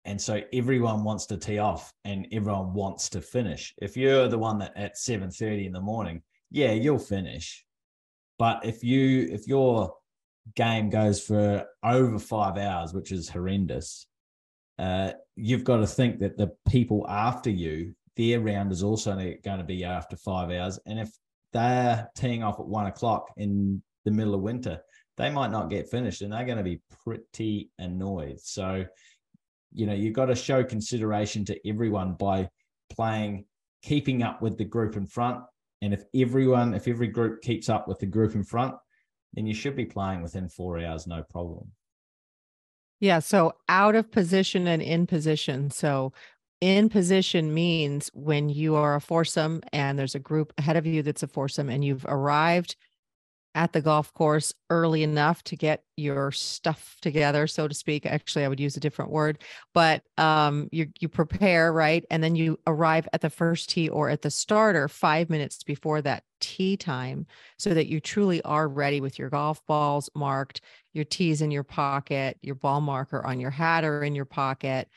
and 0.04 0.20
so 0.20 0.42
everyone 0.52 1.04
wants 1.04 1.26
to 1.26 1.36
tee 1.36 1.58
off 1.58 1.92
and 2.04 2.26
everyone 2.32 2.72
wants 2.72 3.08
to 3.10 3.20
finish. 3.20 3.74
If 3.80 3.96
you're 3.96 4.28
the 4.28 4.38
one 4.38 4.58
that 4.58 4.76
at 4.76 4.96
7:30 4.96 5.66
in 5.66 5.72
the 5.72 5.80
morning, 5.80 6.22
yeah, 6.50 6.72
you'll 6.72 6.98
finish. 6.98 7.64
But 8.42 8.64
if 8.64 8.82
you 8.82 9.28
if 9.30 9.46
your 9.46 9.94
game 10.56 10.90
goes 10.90 11.22
for 11.22 11.64
over 11.84 12.18
five 12.18 12.56
hours, 12.56 12.92
which 12.92 13.12
is 13.12 13.28
horrendous, 13.28 14.08
uh, 14.80 15.12
you've 15.36 15.62
got 15.62 15.76
to 15.76 15.86
think 15.86 16.18
that 16.18 16.36
the 16.36 16.50
people 16.68 17.06
after 17.08 17.50
you, 17.50 17.94
their 18.16 18.40
round 18.40 18.72
is 18.72 18.82
also 18.82 19.14
going 19.14 19.58
to 19.58 19.64
be 19.64 19.84
after 19.84 20.16
five 20.16 20.50
hours. 20.50 20.80
And 20.86 20.98
if 20.98 21.10
they're 21.52 22.10
teeing 22.16 22.42
off 22.42 22.58
at 22.58 22.66
one 22.66 22.86
o'clock 22.86 23.28
in 23.36 23.80
the 24.04 24.10
middle 24.10 24.34
of 24.34 24.40
winter, 24.40 24.80
they 25.18 25.30
might 25.30 25.52
not 25.52 25.70
get 25.70 25.88
finished 25.88 26.22
and 26.22 26.32
they're 26.32 26.44
going 26.44 26.58
to 26.58 26.64
be 26.64 26.80
pretty 27.04 27.70
annoyed. 27.78 28.40
So, 28.40 28.84
you 29.72 29.86
know, 29.86 29.94
you've 29.94 30.14
got 30.14 30.26
to 30.26 30.34
show 30.34 30.64
consideration 30.64 31.44
to 31.44 31.68
everyone 31.68 32.14
by 32.14 32.48
playing, 32.90 33.44
keeping 33.84 34.24
up 34.24 34.42
with 34.42 34.58
the 34.58 34.64
group 34.64 34.96
in 34.96 35.06
front 35.06 35.44
and 35.82 35.92
if 35.92 36.04
everyone, 36.14 36.72
if 36.72 36.88
every 36.88 37.08
group 37.08 37.42
keeps 37.42 37.68
up 37.68 37.88
with 37.88 37.98
the 37.98 38.06
group 38.06 38.34
in 38.34 38.44
front, 38.44 38.74
then 39.34 39.46
you 39.46 39.52
should 39.52 39.76
be 39.76 39.84
playing 39.84 40.22
within 40.22 40.48
four 40.48 40.78
hours, 40.78 41.06
no 41.06 41.22
problem. 41.24 41.72
Yeah. 43.00 43.18
So 43.18 43.54
out 43.68 43.96
of 43.96 44.10
position 44.10 44.68
and 44.68 44.80
in 44.80 45.08
position. 45.08 45.70
So 45.70 46.12
in 46.60 46.88
position 46.88 47.52
means 47.52 48.10
when 48.14 48.48
you 48.48 48.76
are 48.76 48.94
a 48.94 49.00
foursome 49.00 49.60
and 49.72 49.98
there's 49.98 50.14
a 50.14 50.20
group 50.20 50.52
ahead 50.56 50.76
of 50.76 50.86
you 50.86 51.02
that's 51.02 51.24
a 51.24 51.26
foursome 51.26 51.68
and 51.68 51.84
you've 51.84 52.06
arrived 52.06 52.76
at 53.54 53.72
the 53.72 53.80
golf 53.80 54.12
course 54.14 54.54
early 54.70 55.02
enough 55.02 55.42
to 55.44 55.56
get 55.56 55.82
your 55.96 56.32
stuff 56.32 56.96
together 57.02 57.46
so 57.46 57.68
to 57.68 57.74
speak. 57.74 58.06
Actually 58.06 58.44
i 58.44 58.48
would 58.48 58.60
use 58.60 58.76
a 58.76 58.80
different 58.80 59.10
word 59.10 59.38
but 59.74 60.02
um, 60.18 60.68
you 60.72 60.88
you 61.00 61.08
prepare 61.08 61.72
right? 61.72 62.04
And 62.10 62.22
then 62.22 62.34
you 62.34 62.58
arrive 62.66 63.08
at 63.12 63.20
the 63.20 63.30
first 63.30 63.70
tee 63.70 63.88
or 63.88 64.08
at 64.08 64.22
the 64.22 64.30
starter 64.30 64.88
5 64.88 65.30
minutes 65.30 65.62
before 65.62 66.02
that 66.02 66.24
tee 66.40 66.76
time 66.76 67.26
so 67.58 67.72
that 67.72 67.86
you 67.86 68.00
truly 68.00 68.42
are 68.42 68.68
ready 68.68 69.00
with 69.00 69.18
your 69.18 69.30
golf 69.30 69.64
balls 69.66 70.10
marked 70.14 70.60
your 70.92 71.04
tees 71.04 71.40
in 71.40 71.50
your 71.50 71.62
pocket 71.62 72.36
your 72.42 72.56
ball 72.56 72.80
marker 72.80 73.24
on 73.24 73.38
your 73.38 73.50
hat 73.50 73.84
or 73.84 74.02
in 74.02 74.14
your 74.14 74.24
pocket 74.24 74.88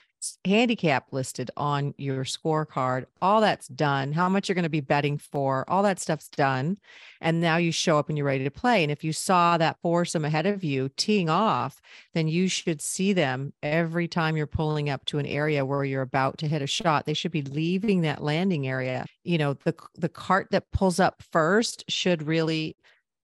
handicap 0.46 1.08
listed 1.12 1.52
on 1.58 1.94
your 1.98 2.24
scorecard. 2.24 3.06
All 3.22 3.42
that's 3.42 3.68
done. 3.68 4.12
How 4.12 4.30
much 4.30 4.48
you're 4.48 4.56
going 4.56 4.64
to 4.64 4.70
be 4.70 4.82
betting 4.82 5.18
for, 5.18 5.70
all 5.70 5.84
that 5.84 6.00
stuff's 6.00 6.30
done. 6.30 6.78
And 7.22 7.42
now 7.42 7.58
you 7.58 7.72
show 7.72 7.98
up 7.98 8.10
and 8.10 8.18
you're 8.18 8.28
ready 8.28 8.44
to 8.44 8.52
play. 8.52 8.84
And 8.84 8.92
if 8.92 9.04
you 9.04 9.14
saw 9.14 9.58
that 9.58 9.78
foursome 9.82 10.26
ahead 10.26 10.46
of 10.46 10.64
you 10.64 10.90
teeing 10.98 11.30
off, 11.30 11.82
then 12.14 12.28
you 12.28 12.48
should 12.48 12.82
see 12.82 13.14
them 13.14 13.54
every 13.64 14.08
time 14.08 14.38
you're 14.38 14.48
pulling 14.48 14.90
up 14.90 15.06
to 15.06 15.20
an 15.20 15.26
area 15.26 15.66
where 15.66 15.84
you're 15.84 16.02
about 16.02 16.38
to 16.40 16.48
hit 16.48 16.62
a 16.62 16.68
shot. 16.68 17.06
They 17.06 17.14
should 17.14 17.32
be 17.32 17.42
leaving 17.42 18.02
that 18.02 18.24
landing 18.24 18.68
area. 18.68 19.06
You 19.24 19.38
know, 19.38 19.54
the 19.54 19.76
the 19.96 20.10
cart 20.10 20.48
that 20.52 20.72
pulls 20.72 21.00
up 21.00 21.24
first 21.32 21.84
should 21.90 22.24
really 22.24 22.76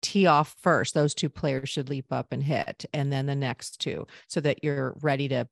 tee 0.00 0.26
off 0.26 0.55
first. 0.62 0.95
Those 0.95 1.14
two 1.14 1.28
players 1.28 1.69
should 1.69 1.88
leap 1.88 2.12
up 2.12 2.28
and 2.31 2.43
hit, 2.43 2.85
and 2.93 3.12
then 3.12 3.26
the 3.26 3.35
next 3.35 3.81
two, 3.81 4.07
so 4.28 4.40
that 4.40 4.62
you're 4.62 4.95
ready 5.00 5.28
to 5.28 5.49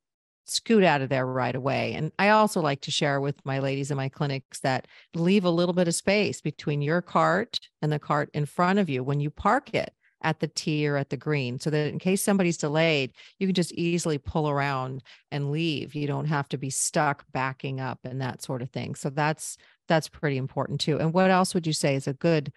scoot 0.46 0.84
out 0.84 1.00
of 1.00 1.08
there 1.08 1.26
right 1.26 1.54
away. 1.54 1.94
And 1.94 2.12
I 2.18 2.30
also 2.30 2.60
like 2.60 2.80
to 2.82 2.90
share 2.90 3.20
with 3.20 3.44
my 3.44 3.58
ladies 3.58 3.90
in 3.90 3.96
my 3.96 4.08
clinics 4.08 4.60
that 4.60 4.86
leave 5.14 5.44
a 5.44 5.50
little 5.50 5.74
bit 5.74 5.88
of 5.88 5.94
space 5.94 6.40
between 6.40 6.82
your 6.82 7.02
cart 7.02 7.58
and 7.82 7.92
the 7.92 7.98
cart 7.98 8.30
in 8.32 8.46
front 8.46 8.78
of 8.78 8.88
you 8.88 9.02
when 9.02 9.20
you 9.20 9.30
park 9.30 9.74
it 9.74 9.92
at 10.22 10.40
the 10.40 10.48
tee 10.48 10.86
or 10.88 10.96
at 10.96 11.10
the 11.10 11.16
green 11.16 11.58
so 11.58 11.70
that 11.70 11.88
in 11.88 11.98
case 11.98 12.22
somebody's 12.22 12.56
delayed, 12.56 13.12
you 13.38 13.46
can 13.46 13.54
just 13.54 13.72
easily 13.72 14.18
pull 14.18 14.48
around 14.48 15.02
and 15.30 15.50
leave. 15.50 15.94
You 15.94 16.06
don't 16.06 16.26
have 16.26 16.48
to 16.50 16.58
be 16.58 16.70
stuck 16.70 17.24
backing 17.32 17.80
up 17.80 18.00
and 18.04 18.20
that 18.20 18.42
sort 18.42 18.62
of 18.62 18.70
thing. 18.70 18.94
So 18.94 19.10
that's 19.10 19.56
that's 19.88 20.08
pretty 20.08 20.36
important 20.36 20.80
too. 20.80 20.98
And 20.98 21.12
what 21.12 21.30
else 21.30 21.54
would 21.54 21.66
you 21.66 21.72
say 21.72 21.94
is 21.94 22.08
a 22.08 22.12
good 22.12 22.52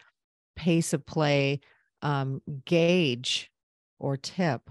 pace 0.55 0.93
of 0.93 1.05
play 1.05 1.59
um, 2.01 2.41
gauge 2.65 3.51
or 3.99 4.17
tip? 4.17 4.69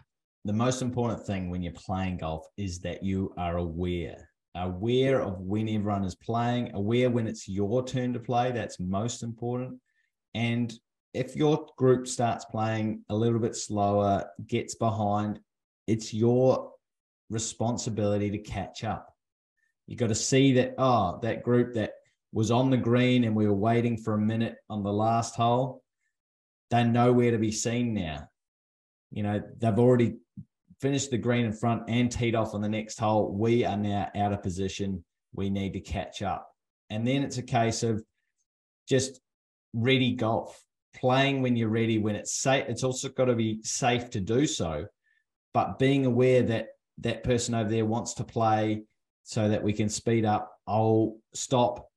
The 0.49 0.55
most 0.55 0.81
important 0.81 1.26
thing 1.26 1.50
when 1.50 1.61
you're 1.61 1.73
playing 1.75 2.17
golf 2.17 2.47
is 2.57 2.81
that 2.81 3.02
you 3.02 3.35
are 3.37 3.59
aware 3.59 4.31
aware 4.55 5.21
of 5.21 5.38
when 5.40 5.69
everyone 5.69 6.05
is 6.05 6.14
playing 6.14 6.71
aware 6.75 7.11
when 7.11 7.26
it's 7.26 7.47
your 7.47 7.85
turn 7.85 8.14
to 8.14 8.19
play 8.19 8.50
that's 8.50 8.81
most 8.81 9.23
important. 9.23 9.78
And 10.35 10.73
if 11.12 11.37
your 11.37 11.67
group 11.76 12.07
starts 12.07 12.47
playing 12.47 13.05
a 13.11 13.14
little 13.14 13.38
bit 13.38 13.57
slower 13.57 14.25
gets 14.47 14.75
behind 14.75 15.38
it's 15.87 16.14
your 16.14 16.73
responsibility 17.28 18.31
to 18.31 18.38
catch 18.38 18.85
up. 18.85 19.14
You 19.87 19.97
got 19.97 20.09
to 20.09 20.14
see 20.14 20.55
that 20.55 20.76
oh 20.78 21.19
that 21.21 21.43
group 21.43 21.75
that 21.75 21.93
was 22.33 22.50
on 22.50 22.71
the 22.71 22.78
green 22.78 23.25
and 23.25 23.37
we 23.37 23.47
were 23.47 23.52
waiting 23.52 23.99
for 23.99 24.14
a 24.14 24.19
minute 24.19 24.57
on 24.71 24.83
the 24.83 24.93
last 24.93 25.35
hole 25.35 25.83
they're 26.71 26.87
nowhere 26.87 27.33
to 27.33 27.38
be 27.38 27.52
seen 27.52 27.93
now. 27.93 28.31
You 29.11 29.25
know 29.25 29.43
they've 29.59 29.78
already 29.78 30.17
finished 30.81 31.11
the 31.11 31.19
green 31.19 31.45
in 31.45 31.53
front 31.53 31.83
and 31.89 32.11
teed 32.11 32.35
off 32.35 32.55
on 32.55 32.61
the 32.61 32.69
next 32.69 32.99
hole. 32.99 33.33
We 33.33 33.65
are 33.65 33.77
now 33.77 34.11
out 34.15 34.33
of 34.33 34.43
position. 34.43 35.05
We 35.35 35.51
need 35.51 35.73
to 35.75 35.81
catch 35.81 36.23
up. 36.23 36.49
And 36.91 37.07
then 37.07 37.23
it's 37.23 37.39
a 37.39 37.43
case 37.43 37.83
of 37.83 38.03
just 38.89 39.21
ready 39.75 40.15
golf, 40.15 40.63
playing 40.95 41.43
when 41.43 41.57
you're 41.57 41.69
ready, 41.69 41.99
when 41.99 42.17
it's 42.17 42.41
safe. 42.41 42.65
It's 42.69 42.85
also 42.85 43.09
got 43.09 43.27
to 43.27 43.35
be 43.35 43.61
safe 43.63 44.11
to 44.11 44.21
do 44.21 44.47
so, 44.47 44.87
but 45.53 45.79
being 45.79 46.07
aware 46.07 46.43
that 46.43 46.69
that 46.99 47.25
person 47.25 47.55
over 47.55 47.69
there 47.69 47.85
wants 47.85 48.15
to 48.15 48.25
play 48.25 48.83
so 49.25 49.49
that 49.49 49.63
we 49.63 49.73
can 49.73 49.89
speed 49.89 50.25
up. 50.25 50.51
I'll 50.67 51.17
stop 51.35 51.89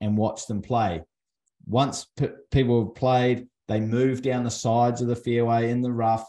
and 0.00 0.16
watch 0.16 0.46
them 0.46 0.62
play. 0.62 1.02
Once 1.66 2.06
p- 2.16 2.28
people 2.50 2.84
have 2.84 2.94
played, 2.94 3.48
they 3.68 3.80
move 3.80 4.22
down 4.22 4.44
the 4.44 4.50
sides 4.50 5.00
of 5.00 5.08
the 5.08 5.16
fairway 5.16 5.70
in 5.70 5.80
the 5.80 5.92
rough 5.92 6.26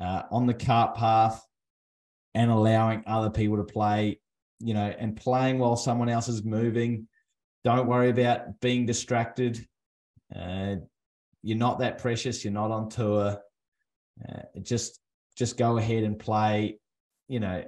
uh, 0.00 0.22
on 0.30 0.46
the 0.46 0.54
cart 0.54 0.94
path 0.96 1.44
and 2.34 2.50
allowing 2.50 3.02
other 3.06 3.30
people 3.30 3.56
to 3.56 3.64
play, 3.64 4.20
you 4.60 4.74
know, 4.74 4.94
and 4.98 5.16
playing 5.16 5.58
while 5.58 5.76
someone 5.76 6.08
else 6.08 6.28
is 6.28 6.44
moving. 6.44 7.08
Don't 7.64 7.86
worry 7.86 8.10
about 8.10 8.60
being 8.60 8.86
distracted. 8.86 9.66
Uh, 10.34 10.76
you're 11.42 11.58
not 11.58 11.78
that 11.78 11.98
precious. 11.98 12.44
You're 12.44 12.52
not 12.52 12.70
on 12.70 12.88
tour. 12.88 13.38
Uh, 14.28 14.42
just 14.62 15.00
just 15.36 15.56
go 15.56 15.78
ahead 15.78 16.04
and 16.04 16.18
play. 16.18 16.78
You 17.28 17.40
know, 17.40 17.64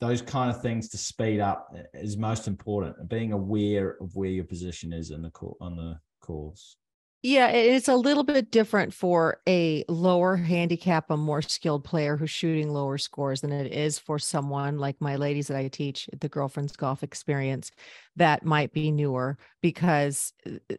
those 0.00 0.22
kind 0.22 0.50
of 0.50 0.62
things 0.62 0.88
to 0.90 0.98
speed 0.98 1.40
up 1.40 1.74
is 1.94 2.16
most 2.16 2.48
important. 2.48 3.08
Being 3.08 3.32
aware 3.32 3.96
of 4.00 4.16
where 4.16 4.30
your 4.30 4.44
position 4.44 4.92
is 4.92 5.10
in 5.10 5.22
the 5.22 5.30
on 5.60 5.76
the 5.76 5.98
course. 6.20 6.76
Yeah, 7.22 7.48
it's 7.48 7.88
a 7.88 7.96
little 7.96 8.22
bit 8.24 8.50
different 8.50 8.94
for 8.94 9.42
a 9.46 9.84
lower 9.88 10.36
handicap, 10.36 11.10
a 11.10 11.18
more 11.18 11.42
skilled 11.42 11.84
player 11.84 12.16
who's 12.16 12.30
shooting 12.30 12.70
lower 12.70 12.96
scores 12.96 13.42
than 13.42 13.52
it 13.52 13.70
is 13.74 13.98
for 13.98 14.18
someone 14.18 14.78
like 14.78 14.98
my 15.02 15.16
ladies 15.16 15.48
that 15.48 15.58
I 15.58 15.68
teach 15.68 16.08
at 16.14 16.22
the 16.22 16.30
girlfriend's 16.30 16.76
golf 16.76 17.02
experience 17.02 17.72
that 18.16 18.42
might 18.42 18.72
be 18.72 18.90
newer 18.90 19.36
because 19.60 20.32
uh, 20.46 20.74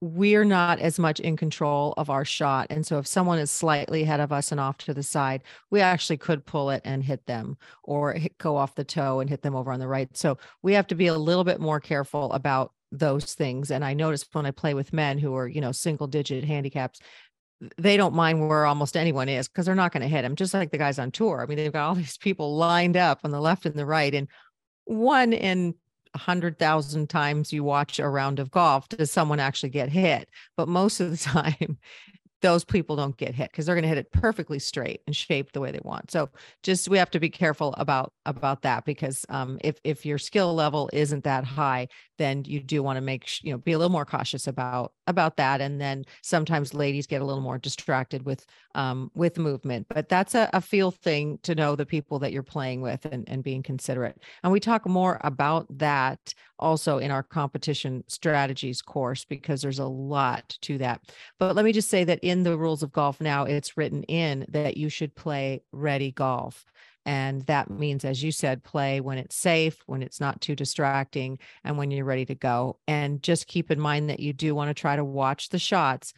we're 0.00 0.44
not 0.44 0.78
as 0.78 1.00
much 1.00 1.18
in 1.18 1.36
control 1.36 1.92
of 1.96 2.08
our 2.08 2.24
shot. 2.24 2.68
And 2.70 2.86
so 2.86 2.98
if 2.98 3.06
someone 3.08 3.40
is 3.40 3.50
slightly 3.50 4.02
ahead 4.02 4.20
of 4.20 4.30
us 4.32 4.52
and 4.52 4.60
off 4.60 4.78
to 4.78 4.94
the 4.94 5.02
side, 5.02 5.42
we 5.70 5.80
actually 5.80 6.18
could 6.18 6.46
pull 6.46 6.70
it 6.70 6.82
and 6.84 7.02
hit 7.02 7.26
them 7.26 7.56
or 7.82 8.12
hit, 8.12 8.38
go 8.38 8.56
off 8.56 8.76
the 8.76 8.84
toe 8.84 9.18
and 9.18 9.28
hit 9.28 9.42
them 9.42 9.56
over 9.56 9.72
on 9.72 9.80
the 9.80 9.88
right. 9.88 10.16
So 10.16 10.38
we 10.62 10.72
have 10.74 10.86
to 10.88 10.94
be 10.94 11.08
a 11.08 11.14
little 11.14 11.44
bit 11.44 11.60
more 11.60 11.80
careful 11.80 12.32
about 12.32 12.72
those 12.92 13.34
things. 13.34 13.70
And 13.70 13.84
I 13.84 13.94
notice 13.94 14.26
when 14.32 14.46
I 14.46 14.50
play 14.50 14.74
with 14.74 14.92
men 14.92 15.18
who 15.18 15.34
are, 15.34 15.48
you 15.48 15.60
know, 15.60 15.72
single 15.72 16.06
digit 16.06 16.44
handicaps, 16.44 17.00
they 17.76 17.96
don't 17.96 18.14
mind 18.14 18.48
where 18.48 18.64
almost 18.64 18.96
anyone 18.96 19.28
is 19.28 19.48
because 19.48 19.66
they're 19.66 19.74
not 19.74 19.92
going 19.92 20.02
to 20.02 20.08
hit 20.08 20.22
them, 20.22 20.36
just 20.36 20.54
like 20.54 20.70
the 20.70 20.78
guys 20.78 20.98
on 20.98 21.10
tour. 21.10 21.42
I 21.42 21.46
mean, 21.46 21.56
they've 21.56 21.72
got 21.72 21.88
all 21.88 21.94
these 21.96 22.18
people 22.18 22.56
lined 22.56 22.96
up 22.96 23.20
on 23.24 23.30
the 23.30 23.40
left 23.40 23.66
and 23.66 23.74
the 23.74 23.86
right. 23.86 24.14
And 24.14 24.28
one 24.84 25.32
in 25.32 25.74
a 26.14 26.18
hundred 26.18 26.58
thousand 26.58 27.08
times 27.08 27.52
you 27.52 27.62
watch 27.62 28.00
a 28.00 28.08
round 28.08 28.40
of 28.40 28.50
golf 28.50 28.88
does 28.88 29.12
someone 29.12 29.40
actually 29.40 29.70
get 29.70 29.90
hit. 29.90 30.28
But 30.56 30.68
most 30.68 31.00
of 31.00 31.10
the 31.10 31.16
time, 31.16 31.78
those 32.42 32.64
people 32.64 32.96
don't 32.96 33.16
get 33.16 33.34
hit 33.34 33.50
because 33.50 33.66
they're 33.66 33.74
going 33.74 33.82
to 33.82 33.88
hit 33.88 33.98
it 33.98 34.10
perfectly 34.12 34.58
straight 34.58 35.02
and 35.06 35.14
shaped 35.14 35.52
the 35.52 35.60
way 35.60 35.70
they 35.70 35.80
want. 35.82 36.10
So 36.10 36.28
just 36.62 36.88
we 36.88 36.98
have 36.98 37.10
to 37.10 37.20
be 37.20 37.30
careful 37.30 37.74
about 37.76 38.12
about 38.26 38.62
that 38.62 38.84
because 38.84 39.26
um, 39.28 39.58
if 39.62 39.78
if 39.84 40.06
your 40.06 40.18
skill 40.18 40.54
level 40.54 40.88
isn't 40.92 41.24
that 41.24 41.44
high, 41.44 41.88
then 42.18 42.44
you 42.44 42.60
do 42.60 42.82
want 42.82 42.96
to 42.96 43.00
make 43.00 43.42
you 43.42 43.52
know 43.52 43.58
be 43.58 43.72
a 43.72 43.78
little 43.78 43.92
more 43.92 44.04
cautious 44.04 44.46
about 44.46 44.92
about 45.06 45.36
that. 45.36 45.60
And 45.60 45.80
then 45.80 46.04
sometimes 46.22 46.72
ladies 46.72 47.06
get 47.06 47.20
a 47.20 47.24
little 47.24 47.42
more 47.42 47.58
distracted 47.58 48.24
with 48.24 48.46
um, 48.74 49.10
with 49.14 49.38
movement, 49.38 49.86
but 49.88 50.08
that's 50.08 50.34
a, 50.34 50.48
a 50.52 50.60
feel 50.60 50.90
thing 50.90 51.38
to 51.42 51.54
know 51.54 51.76
the 51.76 51.86
people 51.86 52.18
that 52.20 52.32
you're 52.32 52.42
playing 52.42 52.80
with 52.80 53.04
and, 53.06 53.28
and 53.28 53.42
being 53.42 53.62
considerate. 53.62 54.18
And 54.42 54.52
we 54.52 54.60
talk 54.60 54.86
more 54.86 55.20
about 55.22 55.66
that 55.78 56.34
also 56.60 56.98
in 56.98 57.10
our 57.10 57.22
competition 57.22 58.04
strategies 58.06 58.82
course 58.82 59.24
because 59.24 59.62
there's 59.62 59.78
a 59.78 59.86
lot 59.86 60.56
to 60.62 60.78
that. 60.78 61.00
But 61.38 61.56
let 61.56 61.64
me 61.64 61.72
just 61.72 61.90
say 61.90 62.04
that 62.04 62.20
in 62.22 62.42
the 62.42 62.56
rules 62.56 62.82
of 62.82 62.92
golf 62.92 63.20
now, 63.20 63.44
it's 63.44 63.76
written 63.76 64.04
in 64.04 64.46
that 64.50 64.76
you 64.76 64.88
should 64.88 65.14
play 65.14 65.62
ready 65.72 66.12
golf. 66.12 66.64
And 67.06 67.42
that 67.46 67.70
means, 67.70 68.04
as 68.04 68.22
you 68.22 68.30
said, 68.30 68.62
play 68.62 69.00
when 69.00 69.18
it's 69.18 69.34
safe, 69.34 69.82
when 69.86 70.02
it's 70.02 70.20
not 70.20 70.40
too 70.40 70.54
distracting, 70.54 71.38
and 71.64 71.78
when 71.78 71.90
you're 71.90 72.04
ready 72.04 72.26
to 72.26 72.34
go. 72.34 72.78
And 72.86 73.22
just 73.22 73.46
keep 73.46 73.70
in 73.70 73.80
mind 73.80 74.10
that 74.10 74.20
you 74.20 74.32
do 74.32 74.54
want 74.54 74.68
to 74.68 74.74
try 74.74 74.96
to 74.96 75.04
watch 75.04 75.48
the 75.48 75.58
shots 75.58 76.12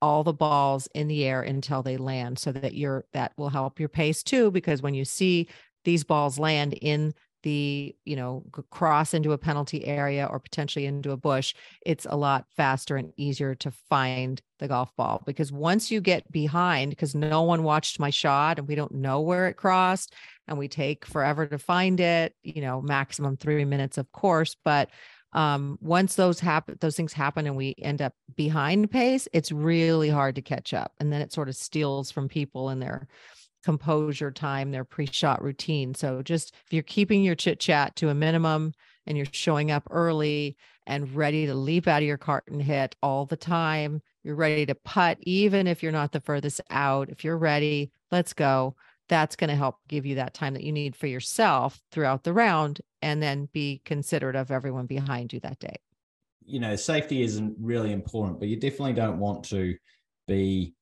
all 0.00 0.24
the 0.24 0.32
balls 0.32 0.88
in 0.94 1.08
the 1.08 1.24
air 1.24 1.42
until 1.42 1.82
they 1.82 1.96
land 1.96 2.38
so 2.38 2.52
that 2.52 2.74
you're 2.74 3.04
that 3.12 3.32
will 3.36 3.48
help 3.48 3.80
your 3.80 3.88
pace 3.88 4.22
too 4.22 4.50
because 4.50 4.82
when 4.82 4.94
you 4.94 5.04
see 5.04 5.48
these 5.84 6.04
balls 6.04 6.38
land 6.38 6.74
in 6.74 7.12
the 7.42 7.94
you 8.04 8.16
know 8.16 8.42
cross 8.70 9.14
into 9.14 9.32
a 9.32 9.38
penalty 9.38 9.84
area 9.86 10.26
or 10.26 10.38
potentially 10.38 10.86
into 10.86 11.10
a 11.10 11.16
bush 11.16 11.54
it's 11.84 12.06
a 12.08 12.16
lot 12.16 12.44
faster 12.56 12.96
and 12.96 13.12
easier 13.16 13.54
to 13.54 13.70
find 13.88 14.42
the 14.58 14.68
golf 14.68 14.94
ball 14.96 15.22
because 15.26 15.50
once 15.50 15.90
you 15.90 16.00
get 16.00 16.30
behind 16.30 16.90
because 16.90 17.14
no 17.14 17.42
one 17.42 17.62
watched 17.62 17.98
my 17.98 18.10
shot 18.10 18.58
and 18.58 18.68
we 18.68 18.74
don't 18.74 18.92
know 18.92 19.20
where 19.20 19.48
it 19.48 19.54
crossed 19.54 20.14
and 20.48 20.58
we 20.58 20.68
take 20.68 21.06
forever 21.06 21.46
to 21.46 21.58
find 21.58 22.00
it 22.00 22.34
you 22.42 22.60
know 22.60 22.80
maximum 22.80 23.36
3 23.36 23.64
minutes 23.64 23.98
of 23.98 24.10
course 24.12 24.56
but 24.64 24.90
um 25.32 25.78
once 25.80 26.16
those 26.16 26.40
happen 26.40 26.76
those 26.80 26.96
things 26.96 27.12
happen 27.12 27.46
and 27.46 27.56
we 27.56 27.74
end 27.78 28.02
up 28.02 28.12
behind 28.36 28.90
pace 28.90 29.28
it's 29.32 29.52
really 29.52 30.08
hard 30.08 30.34
to 30.34 30.42
catch 30.42 30.74
up 30.74 30.92
and 30.98 31.12
then 31.12 31.20
it 31.20 31.32
sort 31.32 31.48
of 31.48 31.54
steals 31.54 32.10
from 32.10 32.28
people 32.28 32.68
and 32.68 32.82
their 32.82 33.06
composure 33.62 34.30
time, 34.30 34.70
their 34.70 34.84
pre-shot 34.84 35.42
routine. 35.42 35.94
So 35.94 36.22
just 36.22 36.54
if 36.66 36.72
you're 36.72 36.82
keeping 36.82 37.22
your 37.22 37.34
chit 37.34 37.60
chat 37.60 37.96
to 37.96 38.08
a 38.08 38.14
minimum 38.14 38.72
and 39.06 39.16
you're 39.16 39.26
showing 39.32 39.70
up 39.70 39.86
early 39.90 40.56
and 40.86 41.14
ready 41.14 41.46
to 41.46 41.54
leap 41.54 41.86
out 41.86 42.02
of 42.02 42.08
your 42.08 42.18
cart 42.18 42.44
and 42.48 42.62
hit 42.62 42.96
all 43.02 43.26
the 43.26 43.36
time, 43.36 44.02
you're 44.22 44.34
ready 44.34 44.66
to 44.66 44.74
putt, 44.74 45.18
even 45.22 45.66
if 45.66 45.82
you're 45.82 45.92
not 45.92 46.12
the 46.12 46.20
furthest 46.20 46.60
out. 46.70 47.08
If 47.08 47.24
you're 47.24 47.38
ready, 47.38 47.90
let's 48.10 48.32
go. 48.32 48.76
That's 49.08 49.36
going 49.36 49.50
to 49.50 49.56
help 49.56 49.76
give 49.88 50.06
you 50.06 50.16
that 50.16 50.34
time 50.34 50.54
that 50.54 50.62
you 50.62 50.72
need 50.72 50.94
for 50.94 51.06
yourself 51.06 51.80
throughout 51.90 52.22
the 52.22 52.32
round 52.32 52.80
and 53.02 53.22
then 53.22 53.48
be 53.52 53.80
considerate 53.84 54.36
of 54.36 54.50
everyone 54.50 54.86
behind 54.86 55.32
you 55.32 55.40
that 55.40 55.58
day. 55.58 55.76
You 56.44 56.60
know, 56.60 56.76
safety 56.76 57.22
isn't 57.22 57.56
really 57.60 57.92
important, 57.92 58.38
but 58.38 58.48
you 58.48 58.56
definitely 58.56 58.92
don't 58.92 59.18
want 59.18 59.44
to 59.46 59.76
be 60.26 60.74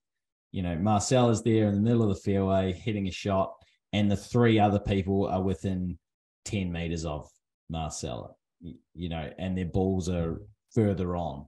you 0.50 0.62
know, 0.62 0.76
Marcel 0.76 1.30
is 1.30 1.42
there 1.42 1.68
in 1.68 1.74
the 1.74 1.80
middle 1.80 2.02
of 2.02 2.08
the 2.08 2.22
fairway 2.22 2.72
hitting 2.72 3.08
a 3.08 3.12
shot, 3.12 3.52
and 3.92 4.10
the 4.10 4.16
three 4.16 4.58
other 4.58 4.78
people 4.78 5.26
are 5.26 5.42
within 5.42 5.98
10 6.44 6.72
meters 6.72 7.04
of 7.04 7.28
Marcel, 7.70 8.36
you 8.60 9.08
know, 9.08 9.30
and 9.38 9.56
their 9.56 9.66
balls 9.66 10.08
are 10.08 10.40
further 10.74 11.16
on. 11.16 11.46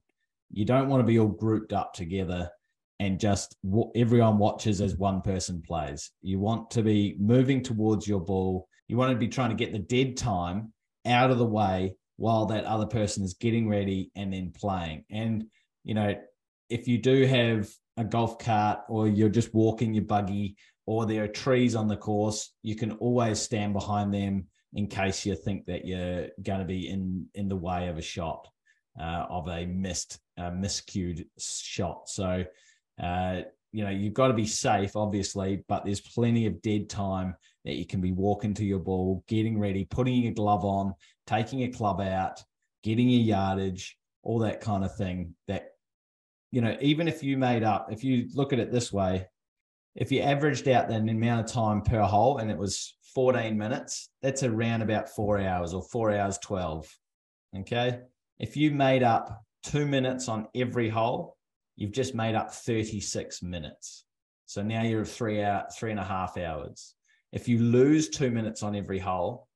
You 0.50 0.64
don't 0.64 0.88
want 0.88 1.00
to 1.00 1.06
be 1.06 1.18
all 1.18 1.28
grouped 1.28 1.72
up 1.72 1.94
together 1.94 2.50
and 2.98 3.18
just 3.18 3.56
everyone 3.94 4.38
watches 4.38 4.80
as 4.80 4.96
one 4.96 5.22
person 5.22 5.62
plays. 5.62 6.10
You 6.20 6.38
want 6.38 6.70
to 6.72 6.82
be 6.82 7.16
moving 7.18 7.62
towards 7.62 8.06
your 8.06 8.20
ball. 8.20 8.68
You 8.88 8.96
want 8.96 9.12
to 9.12 9.16
be 9.16 9.28
trying 9.28 9.50
to 9.50 9.56
get 9.56 9.72
the 9.72 9.78
dead 9.78 10.16
time 10.16 10.72
out 11.06 11.30
of 11.30 11.38
the 11.38 11.46
way 11.46 11.94
while 12.16 12.44
that 12.46 12.64
other 12.64 12.86
person 12.86 13.24
is 13.24 13.34
getting 13.34 13.68
ready 13.68 14.10
and 14.16 14.32
then 14.32 14.52
playing. 14.54 15.04
And, 15.10 15.46
you 15.82 15.94
know, 15.94 16.14
if 16.68 16.86
you 16.86 16.98
do 16.98 17.24
have 17.24 17.70
a 18.00 18.04
golf 18.04 18.38
cart 18.38 18.80
or 18.88 19.06
you're 19.06 19.28
just 19.28 19.54
walking 19.54 19.94
your 19.94 20.04
buggy 20.04 20.56
or 20.86 21.06
there 21.06 21.24
are 21.24 21.28
trees 21.28 21.76
on 21.76 21.86
the 21.86 21.96
course, 21.96 22.54
you 22.62 22.74
can 22.74 22.92
always 22.92 23.38
stand 23.38 23.72
behind 23.72 24.12
them 24.12 24.46
in 24.74 24.86
case 24.86 25.26
you 25.26 25.34
think 25.34 25.66
that 25.66 25.84
you're 25.84 26.28
going 26.42 26.60
to 26.60 26.64
be 26.64 26.88
in 26.88 27.26
in 27.34 27.48
the 27.48 27.56
way 27.56 27.88
of 27.88 27.98
a 27.98 28.02
shot 28.02 28.48
uh, 28.98 29.26
of 29.28 29.48
a 29.48 29.66
missed 29.66 30.18
miscued 30.38 31.26
shot. 31.38 32.08
So 32.08 32.44
uh, 33.02 33.42
you 33.72 33.84
know 33.84 33.90
you've 33.90 34.14
got 34.14 34.28
to 34.28 34.34
be 34.34 34.46
safe, 34.46 34.96
obviously, 34.96 35.62
but 35.68 35.84
there's 35.84 36.00
plenty 36.00 36.46
of 36.46 36.62
dead 36.62 36.88
time 36.88 37.36
that 37.64 37.74
you 37.74 37.86
can 37.86 38.00
be 38.00 38.12
walking 38.12 38.54
to 38.54 38.64
your 38.64 38.78
ball, 38.78 39.22
getting 39.28 39.58
ready, 39.58 39.84
putting 39.84 40.22
your 40.22 40.32
glove 40.32 40.64
on, 40.64 40.94
taking 41.26 41.62
a 41.62 41.68
club 41.68 42.00
out, 42.00 42.42
getting 42.82 43.08
your 43.08 43.20
yardage, 43.20 43.98
all 44.22 44.38
that 44.38 44.60
kind 44.60 44.84
of 44.84 44.96
thing 44.96 45.34
that 45.46 45.69
you 46.50 46.60
know, 46.60 46.76
even 46.80 47.08
if 47.08 47.22
you 47.22 47.36
made 47.36 47.62
up, 47.62 47.88
if 47.90 48.02
you 48.02 48.28
look 48.34 48.52
at 48.52 48.58
it 48.58 48.72
this 48.72 48.92
way, 48.92 49.26
if 49.94 50.12
you 50.12 50.20
averaged 50.20 50.68
out 50.68 50.88
the 50.88 50.96
amount 50.96 51.44
of 51.44 51.52
time 51.52 51.82
per 51.82 52.02
hole 52.02 52.38
and 52.38 52.50
it 52.50 52.58
was 52.58 52.96
14 53.14 53.56
minutes, 53.56 54.08
that's 54.22 54.42
around 54.42 54.82
about 54.82 55.08
four 55.08 55.40
hours 55.40 55.74
or 55.74 55.82
four 55.82 56.12
hours 56.12 56.38
12. 56.38 56.88
Okay. 57.58 58.00
If 58.38 58.56
you 58.56 58.70
made 58.70 59.02
up 59.02 59.42
two 59.64 59.86
minutes 59.86 60.28
on 60.28 60.48
every 60.54 60.88
hole, 60.88 61.36
you've 61.76 61.92
just 61.92 62.14
made 62.14 62.34
up 62.34 62.52
36 62.52 63.42
minutes. 63.42 64.04
So 64.46 64.62
now 64.62 64.82
you're 64.82 65.04
three 65.04 65.42
out, 65.42 65.76
three 65.76 65.90
and 65.90 66.00
a 66.00 66.04
half 66.04 66.36
hours. 66.36 66.94
If 67.32 67.48
you 67.48 67.58
lose 67.58 68.08
two 68.08 68.30
minutes 68.30 68.62
on 68.62 68.74
every 68.74 68.98
hole, 68.98 69.46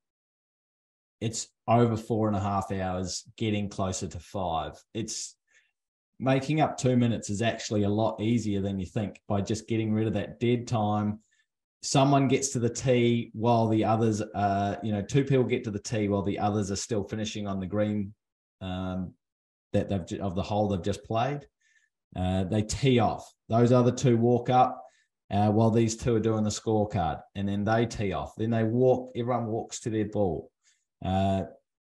it's 1.21 1.49
over 1.67 1.97
four 1.97 2.29
and 2.29 2.37
a 2.37 2.41
half 2.41 2.71
hours, 2.71 3.25
getting 3.37 3.69
closer 3.69 4.07
to 4.07 4.19
five. 4.19 4.73
It's 4.93 5.37
making 6.25 6.61
up 6.61 6.77
two 6.77 6.97
minutes 6.97 7.31
is 7.31 7.43
actually 7.43 7.83
a 7.85 7.89
lot 7.89 8.21
easier 8.21 8.61
than 8.61 8.79
you 8.79 8.87
think 8.87 9.21
by 9.29 9.41
just 9.41 9.69
getting 9.69 9.93
rid 9.93 10.07
of 10.07 10.15
that 10.15 10.41
dead 10.41 10.67
time. 10.67 11.21
Someone 11.83 12.29
gets 12.29 12.49
to 12.51 12.59
the 12.59 12.71
tee 12.71 13.31
while 13.35 13.69
the 13.69 13.85
others, 13.85 14.23
uh, 14.23 14.77
you 14.83 14.91
know, 14.91 15.03
two 15.03 15.23
people 15.23 15.45
get 15.45 15.65
to 15.65 15.71
the 15.71 15.79
tee 15.79 16.09
while 16.09 16.23
the 16.23 16.39
others 16.39 16.71
are 16.71 16.77
still 16.77 17.05
finishing 17.05 17.47
on 17.47 17.61
the 17.61 17.67
green 17.67 18.15
um, 18.63 19.13
that 19.75 19.91
they've 19.91 20.21
of 20.21 20.35
the 20.35 20.43
hole 20.43 20.69
they've 20.69 20.83
just 20.83 21.05
played. 21.05 21.47
Uh, 22.17 22.45
they 22.45 22.63
tee 22.63 22.99
off. 22.99 23.31
Those 23.49 23.71
other 23.71 23.93
two 23.93 24.17
walk 24.17 24.49
up 24.49 24.83
uh, 25.31 25.51
while 25.51 25.71
these 25.71 25.97
two 25.97 26.17
are 26.17 26.21
doing 26.21 26.45
the 26.45 26.51
scorecard, 26.51 27.21
and 27.35 27.47
then 27.47 27.65
they 27.65 27.85
tee 27.85 28.13
off. 28.13 28.35
Then 28.37 28.51
they 28.51 28.65
walk. 28.65 29.13
Everyone 29.15 29.47
walks 29.47 29.81
to 29.81 29.91
their 29.91 30.07
ball. 30.07 30.51
Uh, 31.05 31.43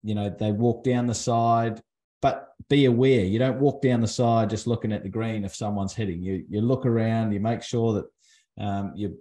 you 0.04 0.14
know, 0.14 0.30
they 0.30 0.52
walk 0.52 0.84
down 0.84 1.08
the 1.08 1.16
side 1.16 1.82
but 2.26 2.56
be 2.70 2.86
aware. 2.86 3.24
You 3.24 3.38
don't 3.38 3.60
walk 3.60 3.84
down 3.84 4.02
the 4.02 4.08
side 4.08 4.50
just 4.50 4.66
looking 4.66 4.92
at 4.92 5.04
the 5.04 5.10
green 5.10 5.46
if 5.46 5.54
someone's 5.54 5.94
hitting. 5.94 6.24
You 6.24 6.44
you 6.50 6.60
look 6.60 6.88
around. 6.88 7.34
You 7.34 7.40
make 7.40 7.62
sure 7.62 7.94
that 7.94 8.66
um, 8.66 8.94
you 8.96 9.20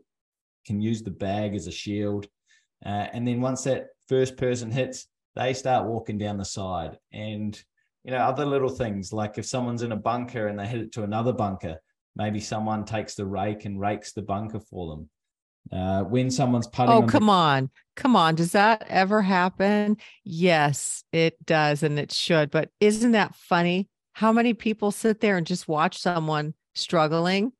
can 0.67 0.81
use 0.81 1.03
the 1.03 1.11
bag 1.11 1.55
as 1.55 1.67
a 1.67 1.71
shield, 1.71 2.27
uh, 2.87 3.09
and 3.13 3.29
then 3.29 3.43
once 3.43 3.65
that 3.65 3.89
first 4.09 4.39
person 4.39 4.71
hits, 4.71 5.07
they 5.37 5.53
start 5.53 5.87
walking 5.87 6.17
down 6.17 6.39
the 6.39 6.47
side. 6.47 6.97
And 7.13 7.63
you 8.05 8.13
know 8.13 8.17
other 8.17 8.47
little 8.47 8.71
things 8.71 9.13
like 9.13 9.37
if 9.37 9.45
someone's 9.45 9.83
in 9.83 9.93
a 9.93 9.97
bunker 9.97 10.47
and 10.47 10.59
they 10.59 10.67
hit 10.67 10.81
it 10.81 10.93
to 10.93 11.03
another 11.03 11.35
bunker, 11.35 11.77
maybe 12.17 12.41
someone 12.41 12.87
takes 12.87 13.15
the 13.17 13.27
rake 13.27 13.67
and 13.67 13.79
rakes 13.79 14.15
the 14.15 14.23
bunker 14.23 14.61
for 14.61 14.97
them. 14.97 15.11
Uh, 15.73 16.03
when 16.05 16.31
someone's 16.31 16.67
putting. 16.67 16.91
Oh, 16.93 17.03
on 17.03 17.09
come 17.09 17.27
the- 17.27 17.33
on. 17.33 17.71
Come 17.97 18.17
on. 18.17 18.35
Does 18.35 18.53
that 18.53 18.85
ever 18.89 19.23
happen? 19.23 19.97
Yes, 20.25 21.05
it 21.13 21.45
does. 21.47 21.83
And 21.83 21.99
it 21.99 22.13
should. 22.13 22.51
But 22.51 22.71
isn't 22.81 23.13
that 23.13 23.35
funny? 23.35 23.89
How 24.13 24.33
many 24.33 24.55
people 24.55 24.91
sit 24.91 25.21
there 25.21 25.37
and 25.37 25.47
just 25.47 25.67
watch 25.69 25.99
someone 25.99 26.55
struggling 26.75 27.53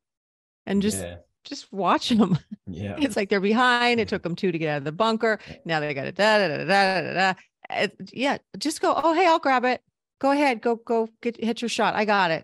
and 0.65 0.81
just. 0.81 1.01
Yeah. 1.01 1.17
Just 1.43 1.71
watch 1.71 2.09
them. 2.09 2.39
Yeah. 2.67 2.95
It's 2.99 3.15
like 3.15 3.29
they're 3.29 3.39
behind. 3.39 3.99
It 3.99 4.07
took 4.07 4.23
them 4.23 4.35
two 4.35 4.51
to 4.51 4.57
get 4.57 4.69
out 4.69 4.77
of 4.79 4.83
the 4.85 4.91
bunker. 4.91 5.37
Now 5.65 5.79
they 5.79 5.93
got 5.93 6.07
it. 6.07 6.15
Da, 6.15 6.39
da, 6.39 6.47
da, 6.47 6.65
da, 6.65 7.01
da, 7.01 7.33
da. 7.77 7.87
Yeah. 8.11 8.39
Just 8.57 8.81
go. 8.81 8.91
Oh, 8.95 9.13
hey, 9.13 9.27
I'll 9.27 9.37
grab 9.37 9.65
it. 9.65 9.81
Go 10.19 10.31
ahead. 10.31 10.61
Go, 10.61 10.77
go 10.77 11.07
get 11.21 11.37
hit 11.37 11.61
your 11.61 11.69
shot. 11.69 11.93
I 11.93 12.05
got 12.05 12.31
it. 12.31 12.43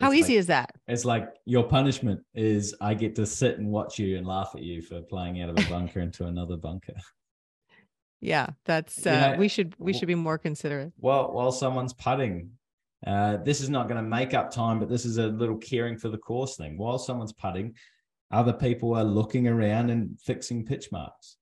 How 0.00 0.12
easy 0.12 0.34
like, 0.34 0.38
is 0.38 0.46
that? 0.46 0.70
It's 0.86 1.04
like 1.04 1.28
your 1.44 1.64
punishment 1.64 2.20
is 2.34 2.74
I 2.80 2.94
get 2.94 3.16
to 3.16 3.26
sit 3.26 3.58
and 3.58 3.68
watch 3.68 3.98
you 3.98 4.16
and 4.16 4.26
laugh 4.26 4.52
at 4.54 4.62
you 4.62 4.80
for 4.80 5.02
playing 5.02 5.42
out 5.42 5.50
of 5.50 5.58
a 5.58 5.62
bunker 5.70 6.00
into 6.00 6.26
another 6.26 6.56
bunker. 6.56 6.94
Yeah, 8.20 8.48
that's 8.64 9.06
uh, 9.06 9.10
you 9.10 9.16
know, 9.16 9.38
we 9.38 9.48
should 9.48 9.74
we 9.78 9.92
should 9.92 10.08
be 10.08 10.14
more 10.14 10.38
considerate. 10.38 10.92
Well, 10.98 11.32
while 11.32 11.52
someone's 11.52 11.92
putting, 11.92 12.50
uh, 13.06 13.38
this 13.38 13.60
is 13.60 13.70
not 13.70 13.88
going 13.88 14.02
to 14.02 14.08
make 14.08 14.34
up 14.34 14.50
time, 14.50 14.78
but 14.78 14.88
this 14.88 15.04
is 15.04 15.18
a 15.18 15.26
little 15.26 15.56
caring 15.56 15.96
for 15.96 16.08
the 16.08 16.18
course 16.18 16.56
thing. 16.56 16.78
While 16.78 16.98
someone's 16.98 17.32
putting, 17.32 17.74
other 18.30 18.52
people 18.52 18.94
are 18.94 19.04
looking 19.04 19.46
around 19.46 19.90
and 19.90 20.18
fixing 20.20 20.64
pitch 20.64 20.90
marks. 20.90 21.36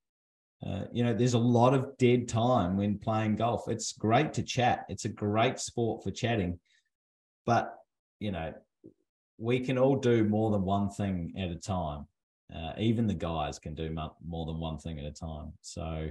Uh, 0.66 0.84
you 0.92 1.04
know, 1.04 1.14
there's 1.14 1.34
a 1.34 1.38
lot 1.38 1.74
of 1.74 1.96
dead 1.98 2.28
time 2.28 2.76
when 2.76 2.98
playing 2.98 3.36
golf. 3.36 3.68
It's 3.68 3.92
great 3.92 4.32
to 4.34 4.42
chat. 4.42 4.84
It's 4.88 5.04
a 5.04 5.10
great 5.10 5.58
sport 5.58 6.02
for 6.02 6.10
chatting, 6.10 6.58
but 7.44 7.74
you 8.20 8.32
know, 8.32 8.52
we 9.38 9.60
can 9.60 9.78
all 9.78 9.96
do 9.96 10.24
more 10.24 10.50
than 10.50 10.62
one 10.62 10.90
thing 10.90 11.34
at 11.38 11.50
a 11.50 11.56
time. 11.56 12.06
Uh, 12.54 12.72
even 12.78 13.06
the 13.06 13.14
guys 13.14 13.58
can 13.58 13.74
do 13.74 13.90
more 14.24 14.46
than 14.46 14.58
one 14.58 14.78
thing 14.78 14.98
at 14.98 15.04
a 15.04 15.10
time. 15.10 15.52
So 15.62 16.08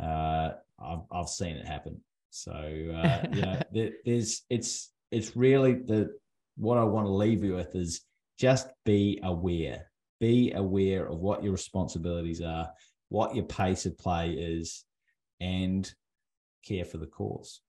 uh, 0.00 0.50
I've 0.82 1.02
I've 1.10 1.28
seen 1.28 1.56
it 1.56 1.66
happen. 1.66 2.00
So 2.30 2.52
uh, 2.52 3.26
you 3.32 3.42
know, 3.42 3.60
there, 3.72 3.90
there's 4.04 4.42
it's 4.48 4.92
it's 5.10 5.36
really 5.36 5.74
the 5.74 6.16
what 6.56 6.78
I 6.78 6.84
want 6.84 7.06
to 7.06 7.12
leave 7.12 7.44
you 7.44 7.54
with 7.54 7.74
is 7.74 8.02
just 8.38 8.68
be 8.84 9.20
aware. 9.22 9.90
Be 10.20 10.52
aware 10.52 11.06
of 11.06 11.18
what 11.18 11.42
your 11.42 11.52
responsibilities 11.52 12.40
are, 12.40 12.70
what 13.08 13.34
your 13.34 13.44
pace 13.44 13.84
of 13.86 13.98
play 13.98 14.30
is, 14.30 14.84
and 15.40 15.92
care 16.64 16.84
for 16.84 16.98
the 16.98 17.06
course. 17.06 17.60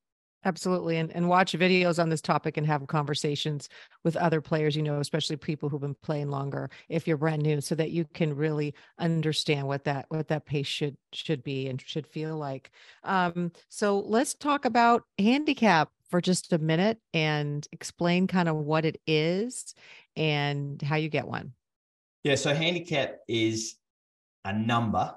Absolutely. 0.45 0.97
And, 0.97 1.11
and 1.13 1.27
watch 1.27 1.53
videos 1.53 2.01
on 2.01 2.09
this 2.09 2.21
topic 2.21 2.57
and 2.57 2.65
have 2.67 2.85
conversations 2.87 3.67
with 4.03 4.15
other 4.15 4.39
players, 4.39 4.75
you 4.75 4.83
know, 4.83 4.99
especially 4.99 5.35
people 5.35 5.67
who've 5.67 5.81
been 5.81 5.95
playing 5.95 6.29
longer 6.29 6.69
if 6.89 7.07
you're 7.07 7.17
brand 7.17 7.41
new, 7.41 7.59
so 7.59 7.75
that 7.75 7.91
you 7.91 8.05
can 8.13 8.35
really 8.35 8.73
understand 8.99 9.67
what 9.67 9.83
that 9.83 10.05
what 10.09 10.27
that 10.27 10.45
pace 10.45 10.67
should 10.67 10.95
should 11.11 11.43
be 11.43 11.67
and 11.67 11.81
should 11.81 12.07
feel 12.07 12.37
like. 12.37 12.71
Um, 13.03 13.51
so 13.69 13.99
let's 13.99 14.35
talk 14.35 14.65
about 14.65 15.03
handicap 15.19 15.89
for 16.09 16.21
just 16.21 16.53
a 16.53 16.57
minute 16.57 16.99
and 17.13 17.67
explain 17.71 18.27
kind 18.27 18.47
of 18.47 18.55
what 18.55 18.85
it 18.85 19.01
is 19.05 19.73
and 20.15 20.81
how 20.81 20.95
you 20.95 21.09
get 21.09 21.27
one. 21.27 21.51
Yeah, 22.23 22.35
so 22.35 22.53
handicap 22.53 23.17
is 23.27 23.75
a 24.45 24.53
number 24.53 25.13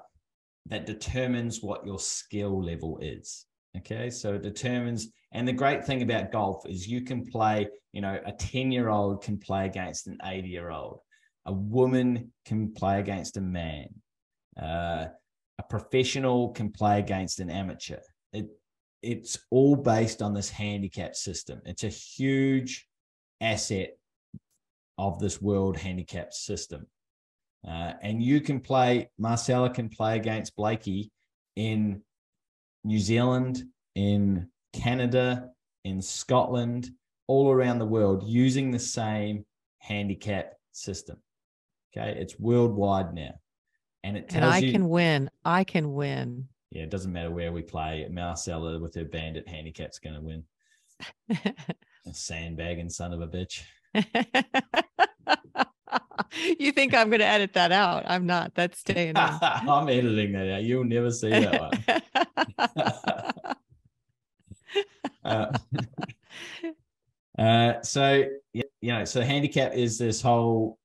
that 0.65 0.85
determines 0.85 1.61
what 1.61 1.85
your 1.85 1.99
skill 1.99 2.61
level 2.63 2.99
is. 3.01 3.45
Okay, 3.77 4.09
so 4.09 4.33
it 4.33 4.43
determines, 4.43 5.07
and 5.31 5.47
the 5.47 5.53
great 5.53 5.85
thing 5.85 6.01
about 6.01 6.31
golf 6.31 6.65
is 6.67 6.87
you 6.87 7.01
can 7.01 7.25
play, 7.25 7.67
you 7.93 8.01
know, 8.01 8.19
a 8.25 8.31
10 8.31 8.71
year 8.71 8.89
old 8.89 9.23
can 9.23 9.37
play 9.37 9.65
against 9.65 10.07
an 10.07 10.17
80 10.23 10.47
year 10.49 10.69
old, 10.69 10.99
a 11.45 11.53
woman 11.53 12.33
can 12.45 12.73
play 12.73 12.99
against 12.99 13.37
a 13.37 13.41
man, 13.41 13.87
uh, 14.61 15.05
a 15.57 15.63
professional 15.69 16.49
can 16.49 16.71
play 16.71 16.99
against 16.99 17.39
an 17.39 17.49
amateur. 17.49 17.99
It, 18.33 18.49
it's 19.01 19.39
all 19.49 19.77
based 19.77 20.21
on 20.21 20.33
this 20.33 20.49
handicap 20.49 21.15
system. 21.15 21.61
It's 21.65 21.83
a 21.83 21.89
huge 21.89 22.87
asset 23.39 23.97
of 24.97 25.19
this 25.19 25.41
world 25.41 25.77
handicap 25.77 26.33
system. 26.33 26.87
Uh, 27.67 27.93
and 28.01 28.21
you 28.21 28.41
can 28.41 28.59
play, 28.59 29.09
Marcela 29.17 29.69
can 29.69 29.89
play 29.89 30.17
against 30.17 30.55
Blakey 30.55 31.11
in 31.55 32.01
New 32.83 32.99
Zealand, 32.99 33.63
in 33.95 34.47
Canada, 34.73 35.49
in 35.83 36.01
Scotland, 36.01 36.89
all 37.27 37.51
around 37.51 37.79
the 37.79 37.85
world 37.85 38.23
using 38.25 38.71
the 38.71 38.79
same 38.79 39.45
handicap 39.79 40.53
system. 40.71 41.17
Okay. 41.95 42.17
It's 42.19 42.39
worldwide 42.39 43.13
now. 43.13 43.33
And 44.03 44.17
it 44.17 44.29
tells 44.29 44.43
and 44.43 44.53
I 44.53 44.57
you, 44.59 44.71
can 44.71 44.89
win. 44.89 45.29
I 45.45 45.63
can 45.63 45.93
win. 45.93 46.47
Yeah, 46.71 46.83
it 46.83 46.89
doesn't 46.89 47.11
matter 47.11 47.31
where 47.31 47.51
we 47.51 47.61
play. 47.61 48.07
Marcela 48.09 48.79
with 48.79 48.95
her 48.95 49.03
bandit 49.03 49.47
handicap's 49.47 49.99
going 49.99 50.15
to 50.15 50.21
win. 50.21 50.43
a 52.07 52.13
sandbagging 52.13 52.89
son 52.89 53.13
of 53.13 53.21
a 53.21 53.27
bitch. 53.27 53.63
you 56.59 56.71
think 56.71 56.93
I'm 56.93 57.09
going 57.09 57.19
to 57.19 57.25
edit 57.25 57.53
that 57.53 57.71
out? 57.71 58.03
I'm 58.07 58.25
not. 58.25 58.53
That's 58.55 58.79
staying 58.79 59.09
in. 59.09 59.17
I'm 59.17 59.89
editing 59.89 60.31
that 60.33 60.55
out. 60.55 60.63
You'll 60.63 60.83
never 60.83 61.11
see 61.11 61.29
that 61.29 61.61
one. 61.61 63.55
uh, 65.25 65.57
uh, 67.37 67.81
so 67.81 68.25
you 68.53 68.63
know, 68.81 69.05
so 69.05 69.21
handicap 69.21 69.73
is 69.73 69.97
this 69.97 70.21
whole. 70.21 70.77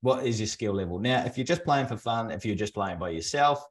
What 0.00 0.26
is 0.26 0.38
your 0.38 0.46
skill 0.48 0.74
level 0.74 0.98
now? 0.98 1.24
If 1.24 1.38
you're 1.38 1.46
just 1.46 1.64
playing 1.64 1.86
for 1.86 1.96
fun, 1.96 2.30
if 2.30 2.44
you're 2.44 2.54
just 2.54 2.74
playing 2.74 2.98
by 2.98 3.08
yourself, 3.08 3.64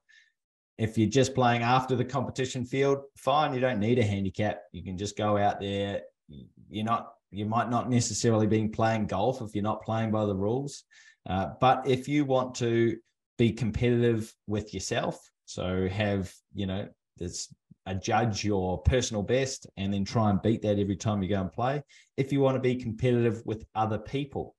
if 0.79 0.97
you're 0.97 1.09
just 1.09 1.35
playing 1.35 1.61
after 1.61 1.95
the 1.95 2.05
competition 2.05 2.65
field, 2.65 3.03
fine. 3.17 3.53
You 3.53 3.59
don't 3.59 3.79
need 3.79 3.99
a 3.99 4.03
handicap. 4.03 4.61
You 4.71 4.83
can 4.83 4.97
just 4.97 5.15
go 5.15 5.37
out 5.37 5.59
there. 5.59 6.01
You're 6.69 6.85
not. 6.85 7.13
You 7.29 7.45
might 7.45 7.69
not 7.69 7.89
necessarily 7.89 8.45
be 8.45 8.67
playing 8.67 9.07
golf 9.07 9.41
if 9.41 9.55
you're 9.55 9.63
not 9.63 9.83
playing 9.83 10.11
by 10.11 10.25
the 10.25 10.35
rules. 10.35 10.83
Uh, 11.29 11.47
but 11.59 11.87
if 11.87 12.07
you 12.07 12.25
want 12.25 12.55
to 12.55 12.97
be 13.37 13.51
competitive 13.51 14.33
with 14.47 14.73
yourself, 14.73 15.19
so 15.45 15.87
have 15.87 16.33
you 16.53 16.65
know 16.65 16.87
this 17.17 17.53
a 17.85 17.95
judge 17.95 18.45
your 18.45 18.81
personal 18.83 19.23
best 19.23 19.67
and 19.77 19.93
then 19.93 20.05
try 20.05 20.29
and 20.29 20.41
beat 20.41 20.61
that 20.61 20.79
every 20.79 20.95
time 20.95 21.21
you 21.21 21.29
go 21.29 21.41
and 21.41 21.51
play. 21.51 21.83
If 22.15 22.31
you 22.31 22.39
want 22.39 22.55
to 22.55 22.61
be 22.61 22.75
competitive 22.75 23.41
with 23.45 23.65
other 23.75 23.97
people, 23.97 24.55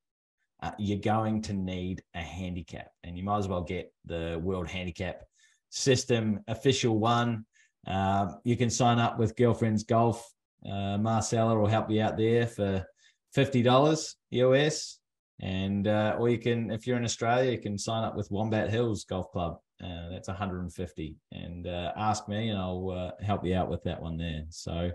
uh, 0.63 0.73
you're 0.79 0.99
going 0.99 1.43
to 1.43 1.53
need 1.53 2.03
a 2.15 2.21
handicap, 2.21 2.89
and 3.03 3.17
you 3.17 3.25
might 3.25 3.39
as 3.39 3.49
well 3.49 3.63
get 3.63 3.93
the 4.05 4.41
World 4.43 4.69
Handicap 4.69 5.25
System 5.71 6.41
official 6.49 6.99
one. 6.99 7.45
Uh, 7.87 8.33
you 8.45 8.57
can 8.57 8.71
sign 8.71 8.99
up 8.99 9.19
with 9.19 9.37
Girlfriends 9.37 9.85
Golf. 9.85 10.27
Uh, 10.65 10.97
Marcela 10.97 11.59
will 11.59 11.67
help 11.67 11.91
you 11.91 12.01
out 12.01 12.17
there 12.17 12.47
for 12.47 12.87
fifty 13.35 13.63
dollars 13.63 14.17
US, 14.31 15.01
and 15.41 15.89
uh, 15.89 16.17
or 16.19 16.29
you 16.29 16.39
can, 16.39 16.71
if 16.71 16.87
you're 16.87 16.97
in 16.97 17.05
Australia, 17.05 17.51
you 17.51 17.59
can 17.59 17.77
sign 17.77 18.05
up 18.05 18.17
with 18.17 18.31
Wombat 18.31 18.71
Hills 18.71 19.05
Golf 19.05 19.31
Club. 19.33 19.59
Uh, 19.83 20.09
that's 20.11 20.29
150, 20.29 21.17
and 21.33 21.67
uh, 21.67 21.93
ask 21.97 22.29
me, 22.29 22.49
and 22.49 22.59
I'll 22.59 22.91
uh, 22.91 23.25
help 23.25 23.45
you 23.45 23.57
out 23.57 23.69
with 23.69 23.83
that 23.85 24.01
one 24.01 24.17
there. 24.17 24.45
So 24.51 24.93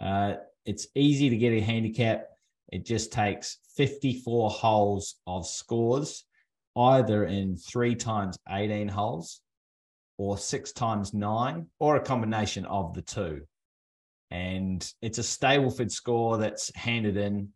uh, 0.00 0.34
it's 0.64 0.88
easy 0.94 1.28
to 1.28 1.36
get 1.36 1.52
a 1.52 1.60
handicap. 1.60 2.26
It 2.72 2.84
just 2.84 3.12
takes 3.12 3.58
54 3.76 4.50
holes 4.50 5.16
of 5.26 5.46
scores, 5.46 6.24
either 6.76 7.26
in 7.26 7.56
three 7.56 7.94
times 7.94 8.38
18 8.48 8.88
holes, 8.88 9.42
or 10.18 10.38
six 10.38 10.72
times 10.72 11.12
nine, 11.12 11.66
or 11.78 11.96
a 11.96 12.00
combination 12.00 12.64
of 12.64 12.94
the 12.94 13.02
two. 13.02 13.42
And 14.30 14.90
it's 15.02 15.18
a 15.18 15.22
Stableford 15.22 15.92
score 15.92 16.38
that's 16.38 16.74
handed 16.74 17.16
in, 17.16 17.50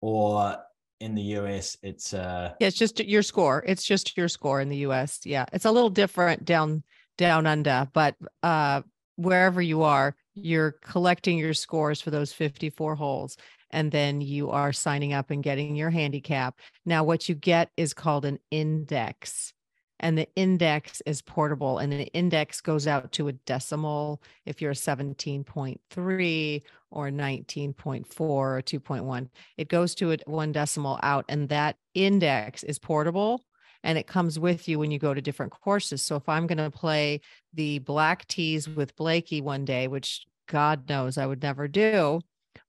or 0.00 0.56
in 1.00 1.14
the 1.14 1.22
US, 1.38 1.76
it's 1.82 2.14
uh 2.14 2.52
yeah, 2.60 2.68
it's 2.68 2.78
just 2.78 3.00
your 3.00 3.22
score. 3.22 3.64
It's 3.66 3.84
just 3.84 4.16
your 4.16 4.28
score 4.28 4.60
in 4.60 4.68
the 4.68 4.78
US. 4.78 5.20
Yeah. 5.24 5.46
It's 5.52 5.64
a 5.64 5.70
little 5.70 5.90
different 5.90 6.44
down 6.44 6.82
down 7.18 7.46
under, 7.46 7.88
but 7.92 8.16
uh 8.42 8.82
wherever 9.16 9.62
you 9.62 9.82
are, 9.82 10.14
you're 10.34 10.72
collecting 10.82 11.38
your 11.38 11.54
scores 11.54 12.00
for 12.00 12.10
those 12.10 12.32
54 12.32 12.94
holes 12.94 13.36
and 13.70 13.90
then 13.90 14.20
you 14.20 14.50
are 14.50 14.72
signing 14.72 15.12
up 15.12 15.30
and 15.30 15.42
getting 15.42 15.74
your 15.74 15.90
handicap. 15.90 16.58
Now 16.84 17.04
what 17.04 17.28
you 17.28 17.34
get 17.34 17.70
is 17.76 17.94
called 17.94 18.24
an 18.24 18.38
index 18.50 19.52
and 20.00 20.16
the 20.16 20.28
index 20.36 21.00
is 21.06 21.22
portable 21.22 21.78
and 21.78 21.92
the 21.92 22.06
index 22.08 22.60
goes 22.60 22.86
out 22.86 23.12
to 23.12 23.28
a 23.28 23.32
decimal 23.32 24.22
if 24.44 24.60
you're 24.60 24.72
a 24.72 24.74
17.3 24.74 26.62
or 26.96 27.10
19.4 27.10 28.20
or 28.20 28.62
2.1 28.62 29.28
it 29.58 29.68
goes 29.68 29.94
to 29.94 30.12
a 30.12 30.18
one 30.26 30.50
decimal 30.50 30.98
out 31.02 31.26
and 31.28 31.50
that 31.50 31.76
index 31.94 32.62
is 32.62 32.78
portable 32.78 33.44
and 33.82 33.98
it 33.98 34.06
comes 34.06 34.38
with 34.38 34.66
you 34.66 34.78
when 34.78 34.90
you 34.90 34.98
go 34.98 35.12
to 35.12 35.20
different 35.20 35.52
courses 35.52 36.02
so 36.02 36.16
if 36.16 36.26
i'm 36.28 36.46
going 36.46 36.56
to 36.58 36.70
play 36.70 37.20
the 37.52 37.78
black 37.80 38.26
tees 38.28 38.66
with 38.66 38.96
blakey 38.96 39.42
one 39.42 39.64
day 39.64 39.86
which 39.88 40.26
god 40.48 40.88
knows 40.88 41.18
i 41.18 41.26
would 41.26 41.42
never 41.42 41.68
do 41.68 42.18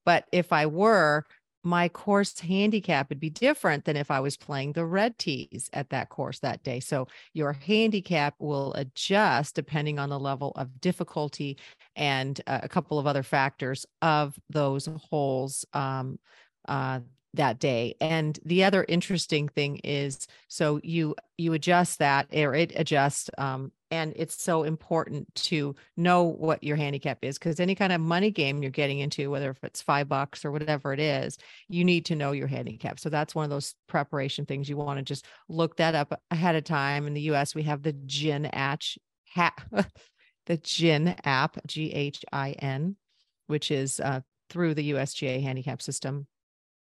but 0.04 0.26
if 0.34 0.52
i 0.52 0.66
were 0.66 1.26
my 1.68 1.90
course 1.90 2.40
handicap 2.40 3.10
would 3.10 3.20
be 3.20 3.30
different 3.30 3.84
than 3.84 3.98
if 3.98 4.10
I 4.10 4.22
was 4.22 4.38
playing 4.38 4.72
the 4.72 4.86
red 4.86 5.18
tees 5.18 5.70
at 5.74 5.90
that 5.90 6.08
course 6.08 6.40
that 6.40 6.63
day. 6.63 6.80
So 6.80 7.08
your 7.34 7.52
handicap 7.52 8.36
will 8.40 8.74
adjust 8.74 9.56
depending 9.56 10.00
on 10.00 10.10
the 10.10 10.20
level 10.20 10.54
of 10.56 10.80
difficulty 10.80 11.58
and 11.97 12.39
uh, 12.47 12.60
a 12.63 12.69
couple 12.69 12.99
of 12.99 13.07
other 13.07 13.23
factors 13.23 13.86
of 14.01 14.39
those 14.49 14.88
holes 15.10 15.65
um, 15.73 16.19
uh, 16.69 17.01
that 17.33 17.60
day. 17.60 17.95
And 17.99 18.39
the 18.45 18.63
other 18.63 18.86
interesting 18.88 19.49
thing 19.49 19.77
is, 19.83 20.27
so 20.47 20.79
you 20.83 21.15
you 21.38 21.53
adjust 21.53 21.99
that, 21.99 22.27
or 22.33 22.55
it 22.55 22.71
adjusts 22.75 23.29
um, 23.38 23.71
and 23.91 24.13
it's 24.15 24.41
so 24.41 24.63
important 24.63 25.33
to 25.36 25.75
know 25.95 26.23
what 26.23 26.63
your 26.63 26.75
handicap 26.75 27.19
is 27.21 27.38
because 27.38 27.60
any 27.60 27.75
kind 27.75 27.93
of 27.93 28.01
money 28.01 28.31
game 28.31 28.62
you're 28.62 28.71
getting 28.71 28.99
into 28.99 29.31
whether 29.31 29.49
if 29.49 29.63
it's 29.63 29.81
five 29.81 30.10
bucks 30.10 30.43
or 30.43 30.51
whatever 30.51 30.93
it 30.93 30.99
is 30.99 31.38
you 31.69 31.83
need 31.83 32.05
to 32.05 32.15
know 32.15 32.31
your 32.31 32.47
handicap. 32.47 32.99
So 32.99 33.10
that's 33.10 33.36
one 33.36 33.45
of 33.45 33.49
those 33.49 33.75
preparation 33.88 34.45
things. 34.45 34.69
You 34.69 34.77
want 34.77 34.99
to 34.99 35.03
just 35.03 35.25
look 35.47 35.77
that 35.77 35.95
up 35.95 36.21
ahead 36.31 36.55
of 36.55 36.63
time. 36.63 37.07
In 37.07 37.13
the 37.13 37.21
us 37.21 37.55
we 37.55 37.63
have 37.63 37.83
the 37.83 37.93
gin 37.93 38.45
atch 38.53 38.97
ha- 39.33 39.55
the 40.47 40.57
GHIN 40.57 41.15
app 41.23 41.57
g-h-i-n 41.67 42.95
which 43.45 43.71
is 43.71 43.99
uh, 43.99 44.21
through 44.49 44.73
the 44.73 44.91
usga 44.91 45.41
handicap 45.41 45.81
system 45.81 46.27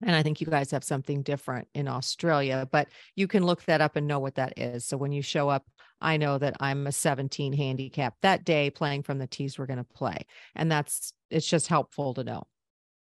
and 0.03 0.15
I 0.15 0.23
think 0.23 0.41
you 0.41 0.47
guys 0.47 0.71
have 0.71 0.85
something 0.85 1.23
different 1.23 1.69
in 1.75 1.89
Australia, 1.89 2.69
but 2.71 2.89
you 3.15 3.27
can 3.27 3.45
look 3.45 3.63
that 3.65 3.81
up 3.81 3.97
and 3.97 4.07
know 4.07 4.19
what 4.19 4.35
that 4.35 4.59
is. 4.59 4.85
So 4.85 4.97
when 4.97 5.13
you 5.13 5.23
show 5.23 5.49
up, 5.49 5.65
I 6.01 6.17
know 6.17 6.37
that 6.39 6.57
I'm 6.61 6.87
a 6.87 6.93
17 6.93 7.53
handicap 7.53 8.15
that 8.21 8.45
day 8.45 8.71
playing 8.71 9.05
from 9.05 9.19
the 9.19 9.27
tees 9.27 9.59
we're 9.59 9.67
going 9.67 9.79
to 9.79 9.85
play. 9.85 10.27
And 10.55 10.71
that's, 10.71 11.15
it's 11.31 11.47
just 11.47 11.69
helpful 11.69 12.13
to 12.15 12.25
know. 12.25 12.45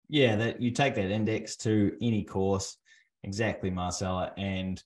Yeah, 0.09 0.35
that 0.35 0.61
you 0.61 0.71
take 0.71 0.95
that 0.95 1.09
index 1.09 1.55
to 1.57 1.97
any 2.01 2.23
course. 2.23 2.77
Exactly, 3.23 3.71
Marcela. 3.71 4.33
And 4.37 4.81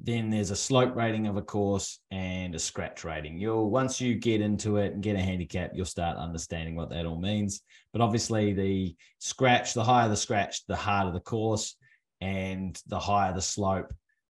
then 0.00 0.28
there's 0.28 0.50
a 0.50 0.56
slope 0.56 0.96
rating 0.96 1.26
of 1.26 1.36
a 1.36 1.42
course 1.42 2.00
and 2.10 2.54
a 2.54 2.58
scratch 2.58 3.04
rating. 3.04 3.38
You'll 3.38 3.70
once 3.70 4.00
you 4.00 4.16
get 4.16 4.40
into 4.40 4.76
it 4.76 4.92
and 4.92 5.02
get 5.02 5.16
a 5.16 5.20
handicap, 5.20 5.70
you'll 5.74 5.86
start 5.86 6.18
understanding 6.18 6.76
what 6.76 6.90
that 6.90 7.06
all 7.06 7.20
means. 7.20 7.62
But 7.92 8.02
obviously, 8.02 8.52
the 8.52 8.96
scratch, 9.18 9.74
the 9.74 9.84
higher 9.84 10.08
the 10.08 10.16
scratch, 10.16 10.66
the 10.66 10.76
harder 10.76 11.12
the 11.12 11.20
course, 11.20 11.76
and 12.20 12.80
the 12.88 12.98
higher 12.98 13.32
the 13.32 13.42
slope, 13.42 13.92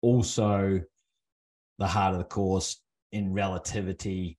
also 0.02 0.80
the 1.78 1.86
harder 1.86 2.18
the 2.18 2.24
course 2.24 2.80
in 3.12 3.32
relativity 3.32 4.38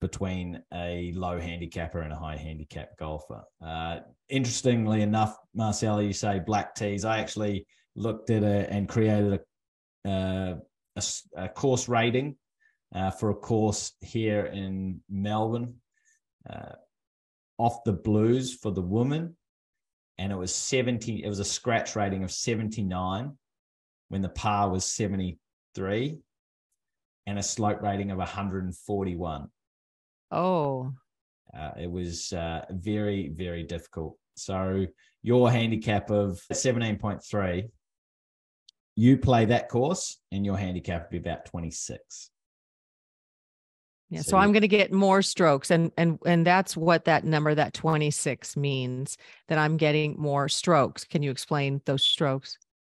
between 0.00 0.62
a 0.72 1.12
low 1.14 1.38
handicapper 1.38 2.00
and 2.00 2.12
a 2.12 2.16
high 2.16 2.36
handicap 2.36 2.96
golfer. 2.98 3.42
Uh, 3.64 3.98
interestingly 4.30 5.02
enough, 5.02 5.36
Marcela, 5.54 6.02
you 6.02 6.14
say 6.14 6.40
black 6.40 6.74
tees. 6.74 7.04
I 7.04 7.18
actually 7.18 7.66
looked 7.94 8.30
at 8.30 8.42
it 8.42 8.70
and 8.70 8.88
created 8.88 9.34
a 9.34 9.40
uh, 10.06 10.54
a, 10.96 11.02
a, 11.36 11.48
course 11.48 11.88
rating 11.88 12.36
uh, 12.94 13.10
for 13.10 13.30
a 13.30 13.34
course 13.34 13.92
here 14.00 14.46
in 14.46 15.00
Melbourne 15.08 15.74
uh, 16.48 16.72
off 17.58 17.84
the 17.84 17.92
blues 17.92 18.54
for 18.54 18.72
the 18.72 18.82
woman. 18.82 19.36
And 20.18 20.32
it 20.32 20.36
was 20.36 20.54
70, 20.54 21.24
it 21.24 21.28
was 21.28 21.38
a 21.38 21.44
scratch 21.44 21.96
rating 21.96 22.24
of 22.24 22.30
79 22.30 23.36
when 24.08 24.22
the 24.22 24.28
par 24.28 24.68
was 24.70 24.84
73 24.84 26.18
and 27.26 27.38
a 27.38 27.42
slope 27.42 27.80
rating 27.80 28.10
of 28.10 28.18
141. 28.18 29.48
Oh. 30.30 30.92
Uh, 31.56 31.70
it 31.78 31.90
was 31.90 32.32
uh, 32.32 32.64
very, 32.70 33.28
very 33.28 33.62
difficult. 33.62 34.16
So 34.36 34.86
your 35.22 35.50
handicap 35.50 36.10
of 36.10 36.40
17.3 36.52 37.68
you 39.00 39.16
play 39.16 39.44
that 39.46 39.68
course 39.68 40.18
and 40.32 40.44
your 40.44 40.58
handicap 40.64 41.00
would 41.02 41.10
be 41.22 41.28
about 41.28 41.46
26 41.46 42.30
yeah 44.10 44.20
so, 44.20 44.30
so 44.30 44.36
i'm 44.36 44.52
going 44.52 44.68
to 44.70 44.76
get 44.80 44.92
more 44.92 45.22
strokes 45.22 45.70
and 45.70 45.90
and 45.96 46.18
and 46.26 46.46
that's 46.46 46.76
what 46.76 47.04
that 47.04 47.24
number 47.24 47.54
that 47.54 47.72
26 47.72 48.56
means 48.56 49.16
that 49.48 49.58
i'm 49.58 49.76
getting 49.76 50.10
more 50.18 50.48
strokes. 50.48 51.04
Can 51.04 51.22
you 51.22 51.30
explain 51.30 51.80
those 51.86 52.04
strokes? 52.04 52.58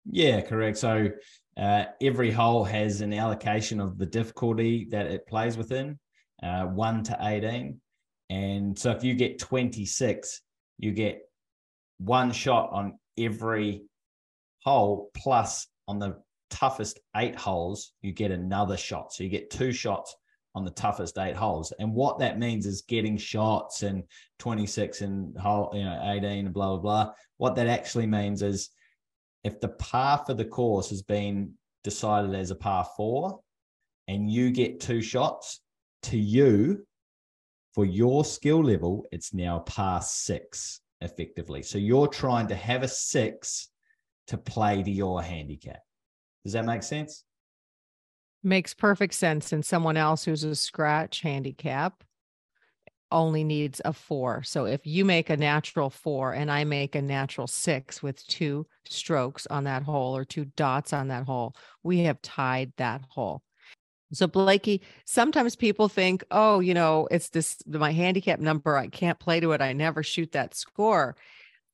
Yeah 0.09 0.41
correct. 0.41 0.77
So 0.77 1.09
Uh, 1.57 1.85
every 2.09 2.31
hole 2.31 2.63
has 2.63 3.01
an 3.01 3.13
allocation 3.13 3.81
of 3.81 3.97
the 3.97 4.05
difficulty 4.05 4.87
that 4.89 5.05
it 5.15 5.27
plays 5.27 5.57
within, 5.57 5.99
uh, 6.41 6.63
1 6.65 7.03
to 7.03 7.15
18. 7.19 7.79
And 8.29 8.79
so 8.79 8.87
if 8.91 9.03
you 9.03 9.13
get 9.15 9.37
26, 9.37 10.41
you 10.79 10.91
get 10.93 11.15
one 11.99 12.31
shot 12.31 12.71
on 12.71 12.97
every 13.17 13.83
hole, 14.63 15.11
plus 15.13 15.67
on 15.91 15.99
the 15.99 16.15
toughest 16.49 16.99
eight 17.17 17.35
holes, 17.35 17.91
you 18.01 18.13
get 18.13 18.31
another 18.31 18.77
shot. 18.77 19.11
So 19.13 19.23
you 19.23 19.29
get 19.29 19.49
two 19.49 19.73
shots 19.73 20.15
on 20.55 20.63
the 20.63 20.71
toughest 20.71 21.17
eight 21.17 21.35
holes. 21.35 21.73
And 21.79 21.93
what 21.93 22.17
that 22.19 22.39
means 22.39 22.65
is 22.65 22.81
getting 22.81 23.17
shots 23.17 23.83
and 23.83 24.03
26 24.39 25.01
and 25.01 25.37
hole, 25.37 25.71
you 25.73 25.83
know, 25.83 26.13
18 26.15 26.45
and 26.45 26.53
blah, 26.53 26.69
blah, 26.69 26.77
blah. 26.77 27.13
What 27.37 27.55
that 27.55 27.67
actually 27.67 28.07
means 28.07 28.41
is 28.41 28.69
if 29.43 29.59
the 29.59 29.69
par 29.69 30.23
for 30.25 30.33
the 30.33 30.45
course 30.45 30.89
has 30.91 31.01
been 31.01 31.53
decided 31.83 32.33
as 32.35 32.51
a 32.51 32.55
par 32.55 32.87
four 32.95 33.41
and 34.07 34.31
you 34.31 34.49
get 34.51 34.79
two 34.79 35.01
shots 35.01 35.59
to 36.03 36.17
you 36.17 36.85
for 37.73 37.85
your 37.85 38.23
skill 38.23 38.63
level, 38.63 39.05
it's 39.11 39.33
now 39.33 39.59
par 39.59 40.01
six 40.01 40.79
effectively. 41.01 41.63
So 41.63 41.77
you're 41.77 42.07
trying 42.07 42.47
to 42.47 42.55
have 42.55 42.83
a 42.83 42.87
six 42.87 43.71
to 44.27 44.37
play 44.37 44.83
to 44.83 44.91
your 44.91 45.21
handicap. 45.21 45.79
Does 46.43 46.53
that 46.53 46.65
make 46.65 46.83
sense? 46.83 47.23
Makes 48.43 48.73
perfect 48.73 49.13
sense. 49.13 49.51
And 49.51 49.63
someone 49.63 49.97
else 49.97 50.23
who's 50.23 50.43
a 50.43 50.55
scratch 50.55 51.21
handicap 51.21 52.03
only 53.11 53.43
needs 53.43 53.81
a 53.83 53.93
four. 53.93 54.41
So 54.43 54.65
if 54.65 54.87
you 54.87 55.05
make 55.05 55.29
a 55.29 55.37
natural 55.37 55.89
four 55.89 56.33
and 56.33 56.49
I 56.49 56.63
make 56.63 56.95
a 56.95 57.01
natural 57.01 57.47
six 57.47 58.01
with 58.01 58.25
two 58.27 58.65
strokes 58.85 59.45
on 59.47 59.65
that 59.65 59.83
hole 59.83 60.15
or 60.15 60.25
two 60.25 60.45
dots 60.45 60.93
on 60.93 61.09
that 61.09 61.25
hole, 61.25 61.55
we 61.83 61.99
have 61.99 62.21
tied 62.21 62.71
that 62.77 63.01
hole. 63.09 63.43
So 64.13 64.27
Blakey, 64.27 64.81
sometimes 65.05 65.55
people 65.55 65.87
think, 65.87 66.23
oh, 66.31 66.59
you 66.59 66.73
know, 66.73 67.07
it's 67.11 67.29
this 67.29 67.57
my 67.67 67.91
handicap 67.91 68.39
number. 68.39 68.75
I 68.75 68.87
can't 68.87 69.19
play 69.19 69.39
to 69.39 69.53
it. 69.53 69.61
I 69.61 69.73
never 69.73 70.03
shoot 70.03 70.33
that 70.33 70.53
score. 70.53 71.15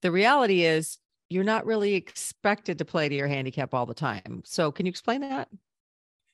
The 0.01 0.11
reality 0.11 0.63
is 0.63 0.97
you're 1.29 1.43
not 1.43 1.65
really 1.65 1.93
expected 1.93 2.77
to 2.77 2.85
play 2.85 3.09
to 3.09 3.15
your 3.15 3.27
handicap 3.27 3.73
all 3.73 3.85
the 3.85 3.93
time. 3.93 4.41
So 4.45 4.71
can 4.71 4.85
you 4.85 4.89
explain 4.89 5.21
that? 5.21 5.49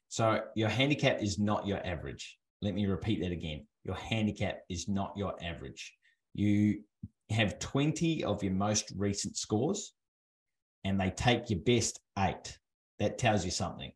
So 0.10 0.42
your 0.56 0.70
handicap 0.70 1.22
is 1.22 1.40
not 1.40 1.66
your 1.66 1.86
average. 1.86 2.38
Let 2.62 2.76
me 2.76 2.86
repeat 2.86 3.22
that 3.22 3.32
again. 3.32 3.66
Your 3.84 3.96
handicap 3.96 4.60
is 4.70 4.88
not 4.88 5.14
your 5.18 5.36
average. 5.44 5.94
You 6.34 6.82
have 7.30 7.60
20 7.60 8.24
of 8.24 8.44
your 8.44 8.54
most 8.54 8.94
recent 8.96 9.38
scores 9.38 9.94
and 10.84 11.00
they 11.00 11.10
take 11.10 11.50
your 11.50 11.60
best 11.60 12.00
eight. 12.20 12.58
That 13.00 13.18
tells 13.18 13.44
you 13.44 13.52
something. 13.52 13.92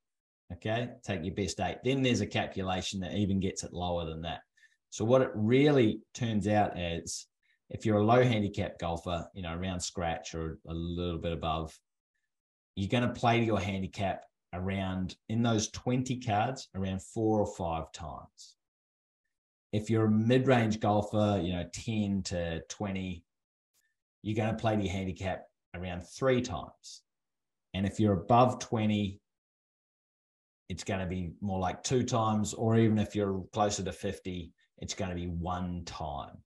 Okay. 0.54 0.90
Take 1.06 1.24
your 1.24 1.36
best 1.36 1.60
eight. 1.60 1.78
Then 1.84 2.02
there's 2.02 2.22
a 2.22 2.28
calculation 2.28 3.00
that 3.02 3.14
even 3.14 3.40
gets 3.40 3.64
it 3.64 3.74
lower 3.74 4.06
than 4.06 4.22
that. 4.24 4.40
So 4.90 5.06
what 5.06 5.22
it 5.22 5.30
really 5.36 6.00
turns 6.14 6.48
out 6.48 6.78
as 6.78 7.28
if 7.70 7.86
you're 7.86 7.98
a 7.98 8.06
low 8.06 8.24
handicap 8.24 8.80
golfer, 8.80 9.28
you 9.34 9.42
know, 9.42 9.54
around 9.54 9.82
scratch 9.82 10.34
or 10.34 10.60
a 10.68 10.74
little 10.74 11.20
bit 11.20 11.34
above, 11.34 11.78
you're 12.76 12.90
going 12.90 13.08
to 13.08 13.20
play 13.20 13.40
to 13.40 13.46
your 13.46 13.60
handicap 13.60 14.24
around 14.54 15.16
in 15.30 15.42
those 15.44 15.70
20 15.72 16.20
cards 16.20 16.70
around 16.76 17.02
four 17.02 17.40
or 17.40 17.48
five 17.48 17.92
times. 17.92 18.56
If 19.74 19.90
you're 19.90 20.06
a 20.06 20.12
mid-range 20.12 20.80
golfer, 20.80 21.42
you 21.44 21.52
know, 21.54 21.66
10 21.74 22.24
to 22.28 22.62
20, 22.70 23.24
you're 24.24 24.36
going 24.36 24.56
to 24.56 24.62
play 24.62 24.76
to 24.76 24.82
your 24.82 24.92
handicap 24.92 25.46
around 25.76 26.02
three 26.02 26.42
times. 26.42 27.04
And 27.74 27.86
if 27.86 28.00
you're 28.00 28.14
above 28.14 28.60
20, 28.60 29.20
it's 30.70 30.84
going 30.84 31.00
to 31.02 31.06
be 31.06 31.32
more 31.42 31.60
like 31.60 31.84
two 31.84 32.04
times, 32.04 32.54
or 32.54 32.78
even 32.78 32.98
if 32.98 33.16
you're 33.16 33.44
closer 33.54 33.84
to 33.84 33.92
50, 33.92 34.52
it's 34.80 34.94
going 34.94 35.10
to 35.10 35.16
be 35.16 35.28
one 35.28 35.84
time. 35.86 36.38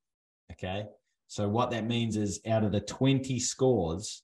Okay. 0.51 0.85
So 1.31 1.47
what 1.47 1.71
that 1.71 1.87
means 1.87 2.17
is 2.17 2.41
out 2.45 2.65
of 2.65 2.73
the 2.73 2.81
20 2.81 3.39
scores, 3.39 4.21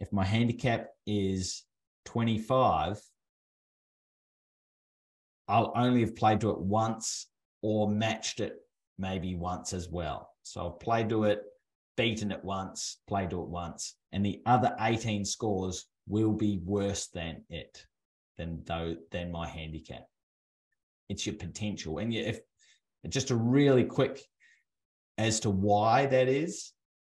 if 0.00 0.12
my 0.12 0.24
handicap 0.24 0.88
is 1.06 1.62
25, 2.06 3.00
I'll 5.46 5.72
only 5.76 6.00
have 6.00 6.16
played 6.16 6.40
to 6.40 6.50
it 6.50 6.58
once 6.58 7.28
or 7.62 7.88
matched 7.88 8.40
it 8.40 8.56
maybe 8.98 9.36
once 9.36 9.72
as 9.72 9.88
well. 9.88 10.30
So 10.42 10.66
I've 10.66 10.80
played 10.80 11.10
to 11.10 11.22
it, 11.26 11.44
beaten 11.96 12.32
it 12.32 12.44
once, 12.44 12.96
played 13.06 13.30
to 13.30 13.40
it 13.40 13.48
once, 13.48 13.94
and 14.10 14.26
the 14.26 14.42
other 14.44 14.74
18 14.80 15.24
scores 15.24 15.86
will 16.08 16.32
be 16.32 16.60
worse 16.64 17.06
than 17.06 17.44
it, 17.50 17.86
than 18.36 18.64
though 18.66 18.96
than 19.12 19.30
my 19.30 19.46
handicap. 19.46 20.08
It's 21.08 21.24
your 21.24 21.36
potential, 21.36 21.98
and 21.98 22.12
if 22.12 22.40
just 23.08 23.30
a 23.30 23.36
really 23.36 23.84
quick 23.84 24.24
as 25.18 25.40
to 25.40 25.50
why 25.50 26.06
that 26.06 26.28
is. 26.28 26.72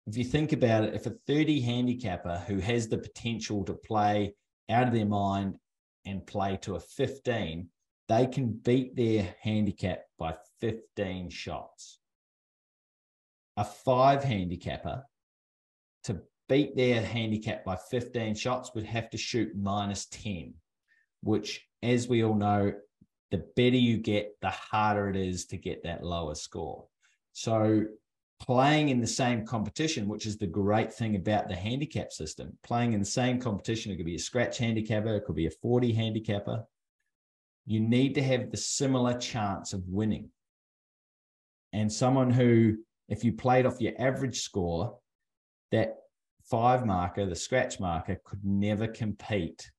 If 0.07 0.17
you 0.17 0.25
think 0.25 0.53
about 0.53 0.85
it, 0.85 0.95
if 0.95 1.07
a 1.07 1.17
30 1.27 1.61
handicapper 1.61 2.43
who 2.47 2.59
has 2.61 2.89
the 2.89 2.97
potential 2.97 3.65
to 3.65 3.75
play 3.75 4.35
out 4.71 4.87
of 4.87 4.95
their 4.95 5.05
mind 5.05 5.57
and 6.07 6.27
play 6.27 6.57
to 6.63 6.77
a 6.77 6.81
15, 6.81 7.69
they 8.09 8.27
can 8.27 8.53
beat 8.53 8.97
their 8.97 9.35
handicap 9.43 10.05
by 10.19 10.35
15 10.61 11.29
shots. 11.29 11.99
A 13.59 13.65
five 13.65 14.25
handicapper 14.25 15.05
to 16.05 16.23
beat 16.49 16.75
their 16.77 17.03
handicap 17.03 17.65
by 17.65 17.77
15 17.91 18.35
shots 18.35 18.71
would 18.75 18.87
have 18.87 19.11
to 19.11 19.19
shoot 19.19 19.55
minus 19.55 20.07
10, 20.07 20.55
which, 21.23 21.67
as 21.83 22.09
we 22.09 22.25
all 22.25 22.35
know, 22.35 22.73
the 23.31 23.45
better 23.57 23.77
you 23.77 23.99
get, 23.99 24.31
the 24.41 24.49
harder 24.49 25.11
it 25.11 25.17
is 25.17 25.45
to 25.47 25.59
get 25.59 25.83
that 25.83 26.03
lower 26.03 26.35
score. 26.35 26.87
So 27.39 27.85
playing 28.41 28.89
in 28.89 29.01
the 29.01 29.07
same 29.07 29.47
competition, 29.47 30.09
which 30.09 30.27
is 30.27 30.39
the 30.39 30.47
great 30.49 30.93
thing 30.93 31.15
about 31.15 31.47
the 31.47 31.55
handicap 31.55 32.11
system, 32.11 32.59
playing 32.65 32.95
in 32.95 32.99
the 32.99 33.07
same 33.07 33.41
competition, 33.41 33.93
it 33.93 33.97
could 33.97 34.07
be 34.07 34.17
a 34.17 34.19
scratch 34.19 34.59
handicapper, 34.59 35.15
it 35.15 35.25
could 35.25 35.37
be 35.37 35.47
a 35.47 35.51
40 35.63 35.93
handicapper. 35.93 36.65
You 37.65 37.79
need 37.79 38.17
to 38.17 38.25
have 38.25 38.51
the 38.51 38.57
similar 38.57 39.17
chance 39.17 39.73
of 39.73 39.87
winning. 39.87 40.31
And 41.73 41.93
someone 41.93 42.31
who, 42.31 42.79
if 43.09 43.23
you 43.23 43.35
played 43.35 43.67
off 43.67 43.81
your 43.81 43.93
average 44.01 44.41
score, 44.41 44.99
that 45.71 45.95
five 46.43 46.85
marker, 46.85 47.25
the 47.25 47.37
scratch 47.37 47.79
marker, 47.79 48.21
could 48.25 48.45
never 48.45 48.89
compete 48.89 49.71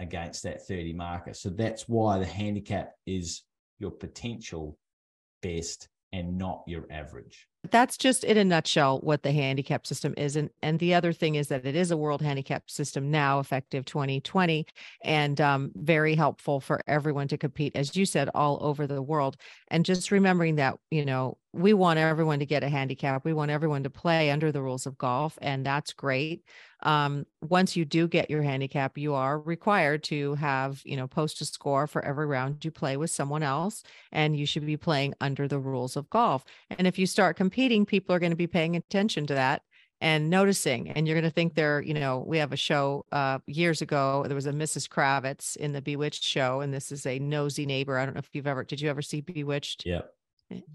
against 0.00 0.42
that 0.42 0.66
30 0.66 0.94
marker. 0.94 1.32
So 1.32 1.50
that's 1.50 1.88
why 1.88 2.18
the 2.18 2.26
handicap 2.26 2.94
is 3.06 3.44
your 3.78 3.92
potential 3.92 4.76
best 5.42 5.88
and 6.12 6.38
not 6.38 6.62
your 6.66 6.84
average. 6.90 7.46
That's 7.70 7.96
just 7.96 8.22
in 8.22 8.38
a 8.38 8.44
nutshell 8.44 9.00
what 9.00 9.22
the 9.22 9.32
handicap 9.32 9.86
system 9.86 10.14
is. 10.16 10.36
And, 10.36 10.48
and 10.62 10.78
the 10.78 10.94
other 10.94 11.12
thing 11.12 11.34
is 11.34 11.48
that 11.48 11.66
it 11.66 11.74
is 11.74 11.90
a 11.90 11.96
world 11.96 12.22
handicap 12.22 12.70
system 12.70 13.10
now, 13.10 13.40
effective 13.40 13.84
2020, 13.84 14.64
and 15.02 15.40
um, 15.40 15.72
very 15.74 16.14
helpful 16.14 16.60
for 16.60 16.80
everyone 16.86 17.26
to 17.28 17.36
compete, 17.36 17.74
as 17.74 17.96
you 17.96 18.06
said, 18.06 18.30
all 18.34 18.58
over 18.60 18.86
the 18.86 19.02
world. 19.02 19.36
And 19.68 19.84
just 19.84 20.12
remembering 20.12 20.54
that, 20.56 20.78
you 20.90 21.04
know, 21.04 21.36
we 21.52 21.74
want 21.74 21.98
everyone 21.98 22.38
to 22.38 22.46
get 22.46 22.62
a 22.62 22.68
handicap. 22.68 23.24
We 23.24 23.32
want 23.32 23.50
everyone 23.50 23.82
to 23.82 23.90
play 23.90 24.30
under 24.30 24.52
the 24.52 24.62
rules 24.62 24.86
of 24.86 24.96
golf, 24.96 25.36
and 25.42 25.66
that's 25.66 25.92
great 25.92 26.44
um, 26.82 27.26
once 27.42 27.76
you 27.76 27.84
do 27.84 28.06
get 28.06 28.30
your 28.30 28.42
handicap, 28.42 28.96
you 28.96 29.14
are 29.14 29.40
required 29.40 30.04
to 30.04 30.34
have, 30.36 30.80
you 30.84 30.96
know, 30.96 31.08
post 31.08 31.40
a 31.40 31.44
score 31.44 31.86
for 31.86 32.04
every 32.04 32.26
round 32.26 32.64
you 32.64 32.70
play 32.70 32.96
with 32.96 33.10
someone 33.10 33.42
else, 33.42 33.82
and 34.12 34.36
you 34.36 34.46
should 34.46 34.64
be 34.64 34.76
playing 34.76 35.14
under 35.20 35.48
the 35.48 35.58
rules 35.58 35.96
of 35.96 36.08
golf. 36.10 36.44
And 36.70 36.86
if 36.86 36.98
you 36.98 37.06
start 37.06 37.36
competing, 37.36 37.57
people 37.86 38.14
are 38.14 38.18
going 38.18 38.30
to 38.30 38.36
be 38.36 38.46
paying 38.46 38.76
attention 38.76 39.26
to 39.26 39.34
that 39.34 39.62
and 40.00 40.30
noticing 40.30 40.90
and 40.90 41.06
you're 41.08 41.16
going 41.16 41.24
to 41.24 41.30
think 41.30 41.54
they're 41.54 41.82
you 41.82 41.92
know 41.92 42.22
we 42.24 42.38
have 42.38 42.52
a 42.52 42.56
show 42.56 43.04
uh 43.10 43.40
years 43.46 43.82
ago 43.82 44.22
there 44.28 44.36
was 44.36 44.46
a 44.46 44.52
mrs 44.52 44.88
kravitz 44.88 45.56
in 45.56 45.72
the 45.72 45.82
bewitched 45.82 46.22
show 46.22 46.60
and 46.60 46.72
this 46.72 46.92
is 46.92 47.04
a 47.04 47.18
nosy 47.18 47.66
neighbor 47.66 47.98
i 47.98 48.04
don't 48.04 48.14
know 48.14 48.20
if 48.20 48.28
you've 48.32 48.46
ever 48.46 48.62
did 48.62 48.80
you 48.80 48.88
ever 48.88 49.02
see 49.02 49.20
bewitched 49.20 49.84
yeah 49.84 50.02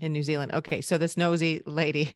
in 0.01 0.11
new 0.11 0.23
zealand 0.23 0.51
okay 0.51 0.81
so 0.81 0.97
this 0.97 1.15
nosy 1.15 1.61
lady 1.65 2.13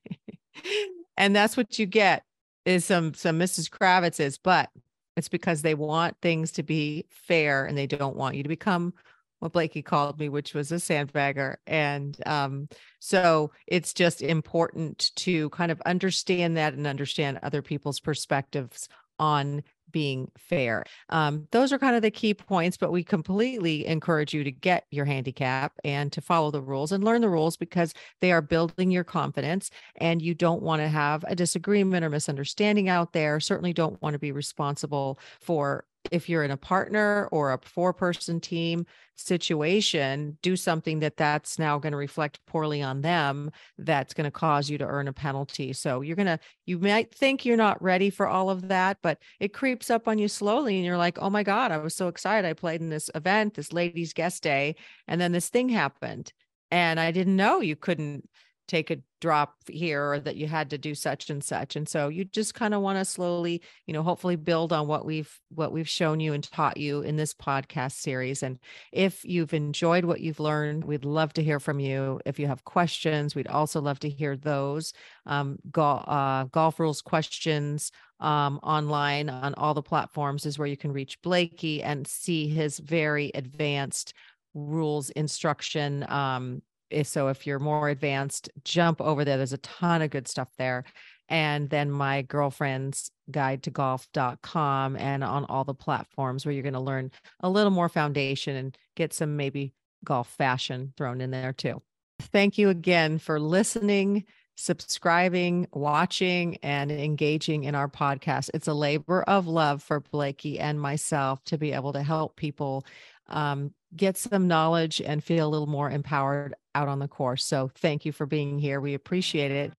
and 1.17 1.33
that's 1.33 1.55
what 1.55 1.79
you 1.79 1.85
get 1.85 2.23
is 2.67 2.83
some 2.83 3.13
some 3.13 3.39
Mrs. 3.39 3.69
Kravitz's, 3.69 4.37
but 4.37 4.69
it's 5.15 5.29
because 5.29 5.61
they 5.61 5.73
want 5.73 6.17
things 6.21 6.51
to 6.51 6.63
be 6.63 7.05
fair 7.09 7.65
and 7.65 7.77
they 7.77 7.87
don't 7.87 8.15
want 8.15 8.35
you 8.35 8.43
to 8.43 8.49
become 8.49 8.93
what 9.39 9.53
Blakey 9.53 9.81
called 9.81 10.19
me, 10.19 10.29
which 10.29 10.53
was 10.53 10.71
a 10.71 10.75
sandbagger. 10.75 11.55
And 11.65 12.17
um, 12.25 12.69
so 12.99 13.51
it's 13.67 13.93
just 13.93 14.21
important 14.21 15.11
to 15.17 15.49
kind 15.51 15.71
of 15.71 15.81
understand 15.81 16.57
that 16.57 16.73
and 16.73 16.87
understand 16.87 17.39
other 17.43 17.61
people's 17.61 17.99
perspectives 17.99 18.89
on 19.19 19.63
being 19.91 20.29
fair. 20.37 20.83
Um, 21.09 21.47
those 21.51 21.71
are 21.71 21.79
kind 21.79 21.95
of 21.95 22.01
the 22.01 22.11
key 22.11 22.33
points, 22.33 22.77
but 22.77 22.91
we 22.91 23.03
completely 23.03 23.85
encourage 23.85 24.33
you 24.33 24.43
to 24.43 24.51
get 24.51 24.85
your 24.91 25.05
handicap 25.05 25.73
and 25.83 26.11
to 26.11 26.21
follow 26.21 26.51
the 26.51 26.61
rules 26.61 26.91
and 26.91 27.03
learn 27.03 27.21
the 27.21 27.29
rules 27.29 27.57
because 27.57 27.93
they 28.21 28.31
are 28.31 28.41
building 28.41 28.91
your 28.91 29.03
confidence 29.03 29.69
and 29.95 30.21
you 30.21 30.33
don't 30.33 30.61
want 30.61 30.81
to 30.81 30.87
have 30.87 31.23
a 31.27 31.35
disagreement 31.35 32.03
or 32.03 32.09
misunderstanding 32.09 32.89
out 32.89 33.13
there. 33.13 33.39
Certainly 33.39 33.73
don't 33.73 34.01
want 34.01 34.13
to 34.13 34.19
be 34.19 34.31
responsible 34.31 35.19
for 35.39 35.85
if 36.11 36.29
you're 36.29 36.43
in 36.43 36.51
a 36.51 36.57
partner 36.57 37.27
or 37.31 37.53
a 37.53 37.59
four 37.61 37.93
person 37.93 38.39
team 38.39 38.85
situation, 39.15 40.37
do 40.41 40.55
something 40.55 40.99
that 40.99 41.17
that's 41.17 41.57
now 41.57 41.79
going 41.79 41.91
to 41.91 41.97
reflect 41.97 42.39
poorly 42.45 42.81
on 42.81 43.01
them, 43.01 43.51
that's 43.77 44.13
going 44.13 44.25
to 44.25 44.31
cause 44.31 44.69
you 44.69 44.77
to 44.77 44.85
earn 44.85 45.07
a 45.07 45.13
penalty. 45.13 45.73
So 45.73 46.01
you're 46.01 46.15
going 46.15 46.27
to, 46.27 46.39
you 46.65 46.79
might 46.79 47.13
think 47.13 47.45
you're 47.45 47.57
not 47.57 47.81
ready 47.81 48.09
for 48.09 48.27
all 48.27 48.49
of 48.49 48.67
that, 48.67 48.97
but 49.01 49.19
it 49.39 49.53
creeps 49.53 49.89
up 49.89 50.07
on 50.07 50.19
you 50.19 50.27
slowly. 50.27 50.75
And 50.75 50.85
you're 50.85 50.97
like, 50.97 51.17
oh 51.19 51.29
my 51.29 51.43
God, 51.43 51.71
I 51.71 51.77
was 51.77 51.95
so 51.95 52.07
excited. 52.07 52.47
I 52.47 52.53
played 52.53 52.81
in 52.81 52.89
this 52.89 53.09
event, 53.15 53.55
this 53.55 53.73
ladies' 53.73 54.13
guest 54.13 54.43
day, 54.43 54.75
and 55.07 55.19
then 55.19 55.31
this 55.31 55.49
thing 55.49 55.69
happened. 55.69 56.31
And 56.69 56.99
I 56.99 57.11
didn't 57.11 57.35
know 57.35 57.61
you 57.61 57.75
couldn't 57.75 58.29
take 58.67 58.91
a 58.91 58.97
drop 59.19 59.55
here 59.67 60.11
or 60.11 60.19
that 60.19 60.35
you 60.35 60.47
had 60.47 60.69
to 60.69 60.77
do 60.77 60.93
such 60.93 61.29
and 61.29 61.43
such. 61.43 61.75
And 61.75 61.87
so 61.87 62.07
you 62.07 62.23
just 62.25 62.53
kind 62.53 62.73
of 62.73 62.81
want 62.81 62.99
to 62.99 63.05
slowly 63.05 63.61
you 63.85 63.93
know 63.93 64.03
hopefully 64.03 64.35
build 64.35 64.71
on 64.71 64.87
what 64.87 65.05
we've 65.05 65.39
what 65.49 65.71
we've 65.71 65.89
shown 65.89 66.19
you 66.19 66.33
and 66.33 66.43
taught 66.43 66.77
you 66.77 67.01
in 67.01 67.15
this 67.15 67.33
podcast 67.33 67.93
series. 67.93 68.43
And 68.43 68.59
if 68.91 69.25
you've 69.25 69.53
enjoyed 69.53 70.05
what 70.05 70.21
you've 70.21 70.39
learned 70.39 70.83
we'd 70.83 71.05
love 71.05 71.33
to 71.33 71.43
hear 71.43 71.59
from 71.59 71.79
you. 71.79 72.19
If 72.25 72.39
you 72.39 72.47
have 72.47 72.63
questions 72.63 73.33
we'd 73.33 73.47
also 73.47 73.81
love 73.81 73.99
to 73.99 74.09
hear 74.09 74.35
those 74.35 74.93
um, 75.25 75.57
golf, 75.71 76.03
uh, 76.07 76.43
golf 76.45 76.79
rules 76.79 77.01
questions 77.01 77.91
um, 78.19 78.59
online 78.63 79.29
on 79.29 79.53
all 79.55 79.73
the 79.73 79.81
platforms 79.81 80.45
is 80.45 80.57
where 80.57 80.67
you 80.67 80.77
can 80.77 80.91
reach 80.91 81.21
blakey 81.21 81.83
and 81.83 82.07
see 82.07 82.47
his 82.47 82.79
very 82.79 83.31
advanced 83.35 84.13
rules 84.53 85.09
instruction 85.11 86.05
um, 86.09 86.61
so 87.03 87.27
if 87.27 87.45
you're 87.45 87.59
more 87.59 87.89
advanced, 87.89 88.49
jump 88.63 89.01
over 89.01 89.25
there. 89.25 89.37
There's 89.37 89.53
a 89.53 89.57
ton 89.57 90.01
of 90.01 90.09
good 90.09 90.27
stuff 90.27 90.49
there. 90.57 90.85
And 91.29 91.69
then 91.69 91.91
my 91.91 92.21
girlfriend's 92.21 93.11
guide 93.29 93.63
to 93.63 93.71
golf.com 93.71 94.95
and 94.95 95.23
on 95.23 95.45
all 95.45 95.65
the 95.65 95.73
platforms 95.73 96.45
where 96.45 96.53
you're 96.53 96.63
going 96.63 96.73
to 96.73 96.79
learn 96.79 97.11
a 97.41 97.49
little 97.49 97.71
more 97.71 97.89
foundation 97.89 98.55
and 98.55 98.77
get 98.95 99.13
some 99.13 99.35
maybe 99.35 99.73
golf 100.05 100.29
fashion 100.29 100.93
thrown 100.95 101.19
in 101.19 101.31
there 101.31 101.53
too. 101.53 101.81
Thank 102.19 102.57
you 102.57 102.69
again 102.69 103.19
for 103.19 103.39
listening, 103.39 104.23
subscribing, 104.55 105.67
watching, 105.73 106.57
and 106.63 106.91
engaging 106.91 107.65
in 107.65 107.75
our 107.75 107.89
podcast. 107.89 108.49
It's 108.53 108.67
a 108.67 108.73
labor 108.73 109.21
of 109.23 109.47
love 109.47 109.83
for 109.83 109.99
Blakey 109.99 110.59
and 110.59 110.79
myself 110.79 111.43
to 111.45 111.57
be 111.57 111.73
able 111.73 111.93
to 111.93 112.01
help 112.01 112.37
people 112.37 112.85
um, 113.27 113.73
get 113.95 114.17
some 114.17 114.47
knowledge 114.47 115.01
and 115.01 115.23
feel 115.23 115.47
a 115.47 115.49
little 115.49 115.67
more 115.67 115.89
empowered 115.89 116.55
out 116.75 116.87
on 116.87 116.99
the 116.99 117.07
course. 117.07 117.45
So 117.45 117.71
thank 117.75 118.05
you 118.05 118.11
for 118.11 118.25
being 118.25 118.59
here. 118.59 118.79
We 118.79 118.93
appreciate 118.93 119.51
it. 119.51 119.73